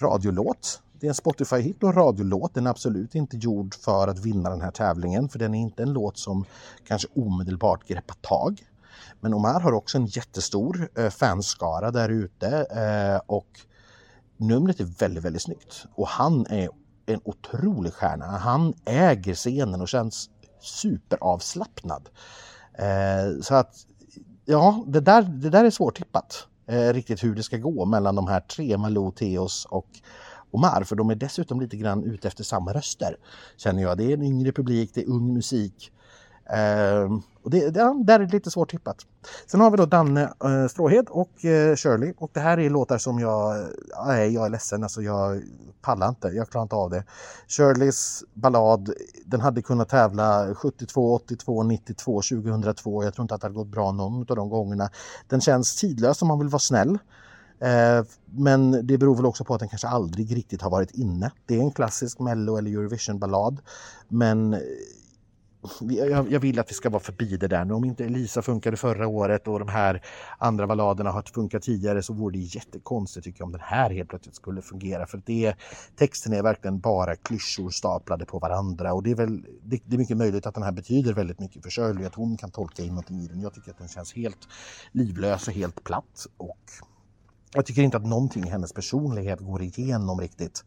radiolåt. 0.01 0.81
Det 0.99 1.07
är 1.07 1.09
en 1.09 1.15
Spotify-hit 1.15 1.83
och 1.83 1.89
en 1.89 1.95
radiolåt. 1.95 2.53
Den 2.53 2.65
är 2.65 2.71
absolut 2.71 3.15
inte 3.15 3.37
gjord 3.37 3.75
för 3.75 4.07
att 4.07 4.19
vinna 4.19 4.49
den 4.49 4.61
här 4.61 4.71
tävlingen 4.71 5.29
för 5.29 5.39
den 5.39 5.55
är 5.55 5.59
inte 5.59 5.83
en 5.83 5.93
låt 5.93 6.17
som 6.17 6.45
kanske 6.87 7.07
omedelbart 7.15 7.87
greppar 7.87 8.15
tag. 8.21 8.61
Men 9.21 9.33
Omar 9.33 9.59
har 9.59 9.71
också 9.71 9.97
en 9.97 10.05
jättestor 10.05 10.89
eh, 10.97 11.09
fanskara 11.09 11.91
där 11.91 12.09
ute 12.09 12.47
eh, 12.63 13.21
och 13.25 13.47
numret 14.37 14.79
är 14.79 14.83
väldigt, 14.83 15.23
väldigt 15.23 15.41
snyggt. 15.41 15.85
Och 15.95 16.07
han 16.07 16.45
är 16.49 16.69
en 17.05 17.21
otrolig 17.23 17.93
stjärna. 17.93 18.25
Han 18.25 18.73
äger 18.85 19.35
scenen 19.35 19.81
och 19.81 19.87
känns 19.87 20.29
superavslappnad. 20.61 22.09
Eh, 22.73 23.41
så 23.41 23.55
att 23.55 23.75
ja, 24.45 24.83
det 24.87 24.99
där, 24.99 25.21
det 25.21 25.49
där 25.49 25.65
är 25.65 25.69
svårtippat. 25.69 26.47
Eh, 26.67 26.93
riktigt 26.93 27.23
hur 27.23 27.35
det 27.35 27.43
ska 27.43 27.57
gå 27.57 27.85
mellan 27.85 28.15
de 28.15 28.27
här 28.27 28.39
tre, 28.39 28.77
Malou, 28.77 29.11
Teos 29.11 29.65
och 29.65 29.87
Omar. 30.51 30.83
För 30.83 30.95
de 30.95 31.09
är 31.09 31.15
dessutom 31.15 31.61
lite 31.61 31.77
grann 31.77 32.03
ute 32.03 32.27
efter 32.27 32.43
samma 32.43 32.73
röster. 32.73 33.17
Känner 33.57 33.81
jag. 33.81 33.97
Det 33.97 34.03
är 34.03 34.13
en 34.13 34.23
yngre 34.23 34.51
publik, 34.51 34.91
det 34.93 35.01
är 35.01 35.09
ung 35.09 35.33
musik. 35.33 35.91
Ehm, 36.53 37.21
och 37.43 37.49
det, 37.49 37.69
det, 37.69 38.03
där 38.03 38.19
är 38.19 38.25
det 38.25 38.33
lite 38.33 38.51
svårt 38.51 38.71
tippat. 38.71 38.97
Sen 39.47 39.61
har 39.61 39.71
vi 39.71 39.77
då 39.77 39.85
Danne 39.85 40.33
eh, 40.43 40.67
Stråhed 40.67 41.07
och 41.09 41.45
eh, 41.45 41.75
Shirley 41.75 42.13
och 42.17 42.29
det 42.33 42.39
här 42.39 42.59
är 42.59 42.69
låtar 42.69 42.97
som 42.97 43.19
jag, 43.19 43.67
nej 44.05 44.33
jag 44.33 44.45
är 44.45 44.49
ledsen, 44.49 44.83
alltså 44.83 45.01
jag 45.01 45.41
pallar 45.81 46.09
inte, 46.09 46.27
jag 46.27 46.49
klarar 46.49 46.63
inte 46.63 46.75
av 46.75 46.89
det. 46.89 47.03
Shirleys 47.47 48.23
ballad, 48.33 48.93
den 49.25 49.41
hade 49.41 49.61
kunnat 49.61 49.89
tävla 49.89 50.55
72, 50.55 51.13
82, 51.13 51.63
92, 51.63 52.21
2002, 52.21 53.03
jag 53.03 53.13
tror 53.13 53.23
inte 53.23 53.35
att 53.35 53.41
det 53.41 53.45
hade 53.45 53.55
gått 53.55 53.67
bra 53.67 53.91
någon 53.91 54.19
av 54.29 54.35
de 54.35 54.49
gångerna. 54.49 54.89
Den 55.27 55.41
känns 55.41 55.75
tidlös 55.75 56.21
om 56.21 56.27
man 56.27 56.39
vill 56.39 56.49
vara 56.49 56.59
snäll. 56.59 56.97
Eh, 57.59 58.05
men 58.25 58.87
det 58.87 58.97
beror 58.97 59.15
väl 59.15 59.25
också 59.25 59.43
på 59.43 59.53
att 59.53 59.59
den 59.59 59.69
kanske 59.69 59.87
aldrig 59.87 60.35
riktigt 60.35 60.61
har 60.61 60.69
varit 60.69 60.91
inne. 60.91 61.31
Det 61.45 61.55
är 61.55 61.59
en 61.59 61.71
klassisk 61.71 62.19
Mello 62.19 62.57
eller 62.57 62.71
Eurovision-ballad 62.71 63.59
men 64.07 64.55
jag, 65.81 66.31
jag, 66.31 66.39
vill 66.39 66.59
att 66.59 66.69
vi 66.69 66.73
ska 66.73 66.89
vara 66.89 67.03
förbi 67.03 67.37
det 67.37 67.47
där. 67.47 67.71
Om 67.71 67.85
inte 67.85 68.05
Elisa 68.05 68.41
funkade 68.41 68.77
förra 68.77 69.07
året 69.07 69.47
och 69.47 69.59
de 69.59 69.67
här 69.67 70.01
andra 70.37 70.67
balladerna 70.67 71.11
har 71.11 71.21
funkat 71.21 71.63
tidigare 71.63 72.03
så 72.03 72.13
vore 72.13 72.37
det 72.37 72.43
jättekonstigt 72.43 73.23
tycker 73.23 73.41
jag 73.41 73.45
om 73.45 73.51
den 73.51 73.61
här 73.61 73.89
helt 73.89 74.09
plötsligt 74.09 74.35
skulle 74.35 74.61
fungera. 74.61 75.05
För 75.05 75.21
det, 75.25 75.53
texten 75.95 76.33
är 76.33 76.43
verkligen 76.43 76.79
bara 76.79 77.15
klyschor 77.15 77.69
staplade 77.69 78.25
på 78.25 78.39
varandra 78.39 78.93
och 78.93 79.03
det 79.03 79.11
är, 79.11 79.15
väl, 79.15 79.45
det, 79.63 79.79
det 79.85 79.95
är 79.95 79.97
mycket 79.97 80.17
möjligt 80.17 80.45
att 80.45 80.53
den 80.53 80.63
här 80.63 80.71
betyder 80.71 81.13
väldigt 81.13 81.39
mycket 81.39 81.63
för 81.63 81.69
Shirley, 81.69 82.05
att 82.05 82.15
hon 82.15 82.37
kan 82.37 82.51
tolka 82.51 82.83
in 82.83 82.89
någonting 82.89 83.19
i 83.19 83.27
den. 83.27 83.41
Jag 83.41 83.53
tycker 83.53 83.71
att 83.71 83.77
den 83.77 83.87
känns 83.87 84.13
helt 84.13 84.47
livlös 84.91 85.47
och 85.47 85.53
helt 85.53 85.83
platt 85.83 86.27
och 86.37 86.57
jag 87.53 87.65
tycker 87.65 87.81
inte 87.81 87.97
att 87.97 88.05
någonting 88.05 88.43
i 88.43 88.49
hennes 88.49 88.73
personlighet 88.73 89.39
går 89.39 89.61
igenom 89.61 90.19
riktigt. 90.19 90.63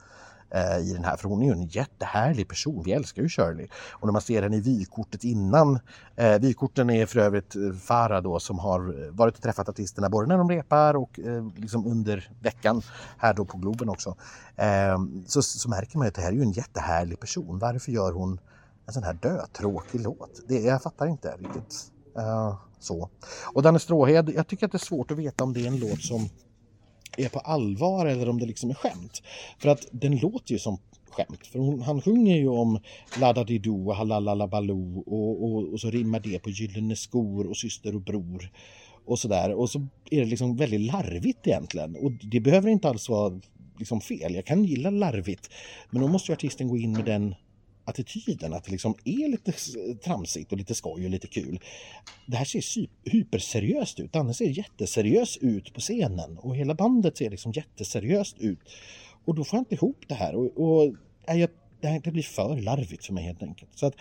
Eh, 0.51 0.79
I 0.79 0.93
den 0.93 1.05
här, 1.05 1.17
för 1.17 1.29
hon 1.29 1.43
är 1.43 1.47
ju 1.47 1.53
en 1.53 1.67
jättehärlig 1.67 2.49
person. 2.49 2.83
Vi 2.83 2.93
älskar 2.93 3.23
ju 3.23 3.29
Shirley. 3.29 3.69
Och 3.91 4.07
när 4.07 4.13
man 4.13 4.23
ser 4.23 4.43
henne 4.43 4.57
i 4.57 4.61
vykortet 4.61 5.25
innan, 5.25 5.79
eh, 6.17 6.39
vykorten 6.39 6.91
är 6.91 7.07
för 7.07 7.21
övrigt 7.21 7.57
eh, 7.57 7.73
Farah 7.73 8.23
då 8.23 8.41
som 8.41 8.59
har 8.59 9.05
eh, 9.05 9.11
varit 9.11 9.37
och 9.37 9.43
träffat 9.43 9.69
artisterna 9.69 10.09
både 10.09 10.29
när 10.29 10.39
de 10.39 10.51
repar 10.51 10.95
och 10.97 11.21
eh, 11.21 11.49
liksom 11.57 11.87
under 11.87 12.31
veckan 12.41 12.83
här 13.19 13.35
då 13.35 13.45
på 13.45 13.59
Globen 13.59 13.89
också. 13.89 14.17
Eh, 14.57 14.99
så, 15.27 15.43
så 15.43 15.69
märker 15.69 15.99
man 15.99 16.09
att 16.09 16.15
det 16.15 16.23
här 16.23 16.29
är 16.29 16.37
ju 16.37 16.43
en 16.43 16.53
jättehärlig 16.53 17.21
person. 17.21 17.59
Varför 17.59 17.93
gör 17.93 18.13
hon 18.13 18.41
en 18.87 18.93
sån 18.93 19.03
här 19.03 19.15
dötråkig 19.15 20.01
låt? 20.01 20.41
Det, 20.49 20.61
jag 20.61 20.83
fattar 20.83 21.07
inte 21.07 21.37
riktigt. 21.39 21.75
Eh, 22.17 22.57
så. 22.81 23.09
Och 23.55 23.63
Danne 23.63 23.79
Stråhed, 23.79 24.31
jag 24.35 24.47
tycker 24.47 24.67
att 24.67 24.73
det 24.73 24.77
är 24.77 24.87
svårt 24.87 25.11
att 25.11 25.19
veta 25.19 25.45
om 25.45 25.53
det 25.53 25.61
är 25.61 25.67
en 25.67 25.79
låt 25.79 26.03
som 26.03 26.29
är 27.17 27.29
på 27.29 27.39
allvar 27.39 28.07
eller 28.07 28.29
om 28.29 28.39
det 28.39 28.47
liksom 28.47 28.71
är 28.71 28.75
skämt. 28.75 29.23
För 29.59 29.69
att 29.69 29.87
den 29.91 30.17
låter 30.17 30.53
ju 30.53 30.59
som 30.59 30.79
skämt. 31.11 31.47
För 31.47 31.59
hon, 31.59 31.83
han 31.83 32.03
sjunger 32.03 32.37
ju 32.37 32.49
om 32.49 32.79
Ladadido 33.21 33.89
och 33.89 33.97
Halalalabaloo 33.97 35.03
och, 35.07 35.45
och, 35.45 35.73
och 35.73 35.81
så 35.81 35.91
rimmar 35.91 36.21
det 36.21 36.39
på 36.39 36.51
Gyllene 36.51 36.97
skor 36.97 37.47
och 37.47 37.57
syster 37.57 37.95
och 37.95 38.01
bror 38.01 38.51
och 39.07 39.19
sådär. 39.19 39.53
Och 39.53 39.71
så 39.71 39.87
är 40.11 40.21
det 40.21 40.27
liksom 40.27 40.57
väldigt 40.57 40.81
larvigt 40.81 41.47
egentligen. 41.47 41.97
Och 41.97 42.13
det 42.13 42.41
behöver 42.41 42.69
inte 42.69 42.89
alls 42.89 43.09
vara 43.09 43.41
liksom 43.79 44.01
fel. 44.01 44.35
Jag 44.35 44.47
kan 44.47 44.65
gilla 44.65 44.91
larvigt. 44.91 45.51
Men 45.91 46.03
då 46.03 46.09
måste 46.09 46.33
ju 46.33 46.35
artisten 46.35 46.69
gå 46.69 46.77
in 46.77 46.93
med 46.93 47.05
den 47.05 47.35
attityden 47.85 48.53
att 48.53 48.65
det 48.65 48.71
liksom 48.71 48.95
är 49.05 49.29
lite 49.29 49.53
tramsigt 50.05 50.53
och 50.53 50.59
lite 50.59 50.75
skoj 50.75 51.05
och 51.05 51.11
lite 51.11 51.27
kul. 51.27 51.61
Det 52.27 52.37
här 52.37 52.45
ser 52.45 52.89
hyperseriöst 53.11 54.01
ut. 54.01 54.13
Danne 54.13 54.35
ser 54.35 54.59
jätteseriös 54.59 55.37
ut 55.37 55.75
på 55.75 55.81
scenen 55.81 56.39
och 56.39 56.57
hela 56.57 56.75
bandet 56.75 57.17
ser 57.17 57.31
liksom 57.31 57.53
jätteseriöst 57.53 58.39
ut. 58.39 58.61
Och 59.25 59.35
då 59.35 59.45
får 59.45 59.57
jag 59.57 59.61
inte 59.61 59.75
ihop 59.75 60.05
det 60.09 60.15
här 60.15 60.35
och, 60.35 60.45
och 60.57 60.95
jag, 61.27 61.51
det, 61.81 61.89
här, 61.89 62.01
det 62.05 62.11
blir 62.11 62.23
för 62.23 62.57
larvigt 62.57 63.07
för 63.07 63.13
mig 63.13 63.25
helt 63.25 63.43
enkelt. 63.43 63.71
Så 63.75 63.87
att 63.87 63.95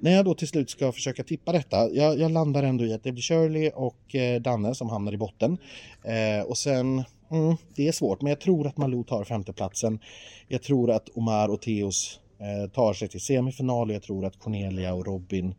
när 0.00 0.10
jag 0.10 0.24
då 0.24 0.34
till 0.34 0.48
slut 0.48 0.70
ska 0.70 0.92
försöka 0.92 1.24
tippa 1.24 1.52
detta, 1.52 1.90
jag, 1.90 2.18
jag 2.18 2.30
landar 2.30 2.62
ändå 2.62 2.84
i 2.84 2.92
att 2.92 3.02
det 3.02 3.12
blir 3.12 3.22
Shirley 3.22 3.70
och 3.70 4.14
eh, 4.14 4.40
Danne 4.40 4.74
som 4.74 4.88
hamnar 4.88 5.12
i 5.12 5.16
botten. 5.16 5.58
Eh, 6.04 6.46
och 6.46 6.58
sen, 6.58 7.04
mm, 7.30 7.56
det 7.76 7.88
är 7.88 7.92
svårt, 7.92 8.22
men 8.22 8.30
jag 8.30 8.40
tror 8.40 8.66
att 8.66 8.76
Malou 8.76 9.04
tar 9.04 9.24
femteplatsen. 9.24 9.98
Jag 10.48 10.62
tror 10.62 10.90
att 10.90 11.08
Omar 11.14 11.48
och 11.48 11.60
Theos 11.60 12.20
Eh, 12.44 12.70
tar 12.70 12.92
sig 12.92 13.08
till 13.08 13.20
semifinal 13.20 13.88
och 13.88 13.94
jag 13.94 14.02
tror 14.02 14.24
att 14.24 14.38
Cornelia 14.38 14.94
och 14.94 15.06
Robin 15.06 15.54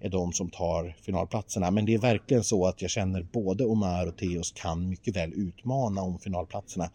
är 0.00 0.08
de 0.08 0.32
som 0.32 0.50
tar 0.50 0.96
finalplatserna. 1.02 1.70
Men 1.70 1.84
det 1.84 1.94
är 1.94 1.98
verkligen 1.98 2.44
så 2.44 2.66
att 2.66 2.82
jag 2.82 2.90
känner 2.90 3.22
både 3.22 3.64
Omar 3.64 4.06
och 4.06 4.16
Theos 4.16 4.52
kan 4.52 4.88
mycket 4.88 5.16
väl 5.16 5.32
utmana 5.32 6.02
om 6.02 6.18
finalplatserna. 6.18 6.90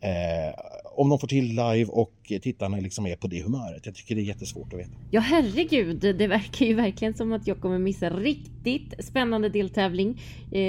Eh, 0.00 0.54
om 0.98 1.08
de 1.08 1.18
får 1.18 1.28
till 1.28 1.48
live 1.48 1.84
och 1.84 2.12
tittarna 2.42 2.76
liksom 2.76 3.06
är 3.06 3.16
på 3.16 3.26
det 3.26 3.42
humöret. 3.42 3.86
Jag 3.86 3.94
tycker 3.94 4.14
det 4.14 4.20
är 4.20 4.24
jättesvårt 4.24 4.72
att 4.72 4.78
veta. 4.78 4.90
Ja 5.10 5.20
herregud, 5.20 6.16
det 6.18 6.26
verkar 6.26 6.66
ju 6.66 6.74
verkligen 6.74 7.14
som 7.14 7.32
att 7.32 7.46
jag 7.46 7.60
kommer 7.60 7.78
missa 7.78 8.10
riktigt 8.10 9.04
spännande 9.04 9.48
deltävling. 9.48 10.20
Eh, 10.52 10.60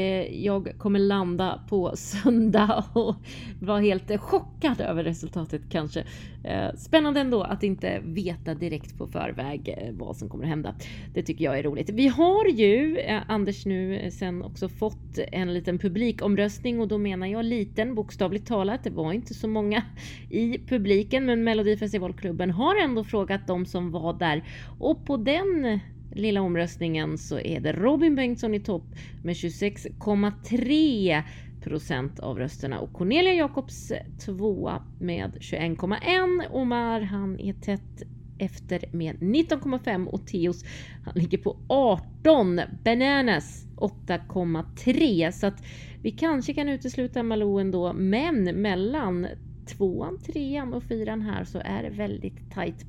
jag 0.46 0.74
kommer 0.78 1.00
landa 1.00 1.62
på 1.70 1.92
söndag 1.96 2.84
och 2.94 3.16
vara 3.62 3.80
helt 3.80 4.20
chockad 4.20 4.82
över 4.82 5.04
resultatet 5.04 5.62
kanske. 5.72 6.04
Eh, 6.44 6.76
spännande 6.78 7.20
ändå 7.20 7.44
att 7.44 7.64
inte 7.64 8.00
veta 8.04 8.54
direkt 8.54 8.98
på 8.98 9.08
förväg 9.08 9.76
eh, 9.78 9.94
vad 9.94 10.18
som 10.18 10.30
kommer 10.30 10.44
att 10.44 10.50
hända. 10.50 10.76
Det 11.14 11.24
tycker 11.24 11.46
jag 11.46 11.60
är 11.60 11.64
roligt. 11.64 11.90
Vi 11.90 12.08
har 12.08 12.46
ju 12.48 12.98
eh, 12.98 13.22
Anders 13.28 13.66
nu 13.66 14.00
eh, 14.00 14.12
sen 14.12 14.44
också 14.44 14.70
fått 14.70 15.20
en 15.32 15.54
liten 15.54 15.80
publikomröstning 15.80 16.80
och 16.80 16.88
då 16.88 16.98
menar 16.98 17.28
jag 17.28 17.46
liten 17.46 17.96
bokstavligt 17.96 18.48
talat. 18.48 18.84
Det 18.84 18.90
var 18.90 19.14
inte 19.20 19.34
så 19.34 19.48
många 19.48 19.84
i 20.30 20.58
publiken 20.58 21.26
men 21.26 21.44
Melodifestivalklubben 21.44 22.52
har 22.52 22.84
ändå 22.84 23.04
frågat 23.04 23.48
de 23.48 23.66
som 23.66 23.92
var 23.92 24.14
där 24.14 24.44
och 24.80 25.06
på 25.06 25.18
den 25.18 25.80
lilla 26.16 26.42
omröstningen 26.42 27.18
så 27.18 27.40
är 27.40 27.60
det 27.60 27.74
Robin 27.74 28.16
Bengtsson 28.16 28.56
i 28.56 28.60
topp 28.60 28.96
med 29.22 29.34
26,3 29.34 31.24
procent 31.62 32.20
av 32.20 32.38
rösterna 32.38 32.80
och 32.80 32.94
Cornelia 32.94 33.34
Jacobs 33.34 33.92
tvåa 34.26 34.84
med 35.00 35.38
21,1. 35.40 36.52
Omar 36.52 37.02
han 37.02 37.40
är 37.40 37.54
tätt 37.54 38.04
efter 38.38 38.86
med 38.92 39.16
19,5 39.16 40.06
och 40.06 40.28
Teos 40.28 40.66
han 41.04 41.14
ligger 41.16 41.38
på 41.38 41.58
18. 41.68 42.62
Bananas 42.84 43.66
8,3 43.76 45.32
så 45.32 45.48
att 45.48 45.64
vi 46.02 46.12
kanske 46.12 46.54
kan 46.54 46.70
utesluta 46.70 47.24
Malou 47.24 47.60
ändå 47.60 47.94
men 47.94 48.44
mellan 48.44 49.28
tvåan, 49.78 50.20
trean 50.20 50.74
och 50.74 50.84
fyran 50.84 51.22
här 51.22 51.44
så 51.44 51.60
är 51.66 51.84
det 51.84 51.90
väldigt 51.90 52.52
tajt. 52.54 52.86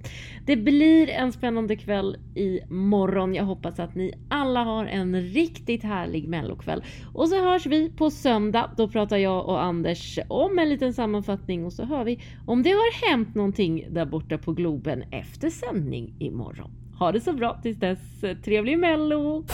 Det 0.47 0.57
blir 0.57 1.09
en 1.11 1.33
spännande 1.33 1.77
kväll 1.77 2.17
i 2.35 2.61
morgon. 2.69 3.35
Jag 3.35 3.45
hoppas 3.45 3.81
att 3.81 3.95
ni 3.95 4.13
alla 4.29 4.65
har 4.65 4.87
en 4.87 5.21
riktigt 5.21 5.83
härlig 5.83 6.29
mellokväll. 6.29 6.85
Och 7.15 7.29
så 7.29 7.43
hörs 7.43 7.67
vi 7.67 7.91
på 7.91 8.11
söndag. 8.11 8.71
Då 8.77 8.89
pratar 8.89 9.17
jag 9.17 9.49
och 9.49 9.63
Anders 9.63 10.19
om 10.29 10.59
en 10.59 10.69
liten 10.69 10.95
sammanfattning 10.95 11.65
och 11.65 11.73
så 11.73 11.85
hör 11.85 12.05
vi 12.05 12.21
om 12.47 12.63
det 12.63 12.71
har 12.71 13.11
hänt 13.11 13.35
någonting 13.35 13.87
där 13.91 14.07
borta 14.07 14.39
på 14.39 14.53
Globen 14.53 15.03
efter 15.11 15.51
sändning 15.51 16.15
imorgon. 16.19 16.71
Ha 16.99 17.13
det 17.13 17.21
så 17.21 17.33
bra 17.33 17.61
tills 17.63 17.79
dess. 17.79 18.21
Trevlig 18.45 18.79
mello! 18.79 19.45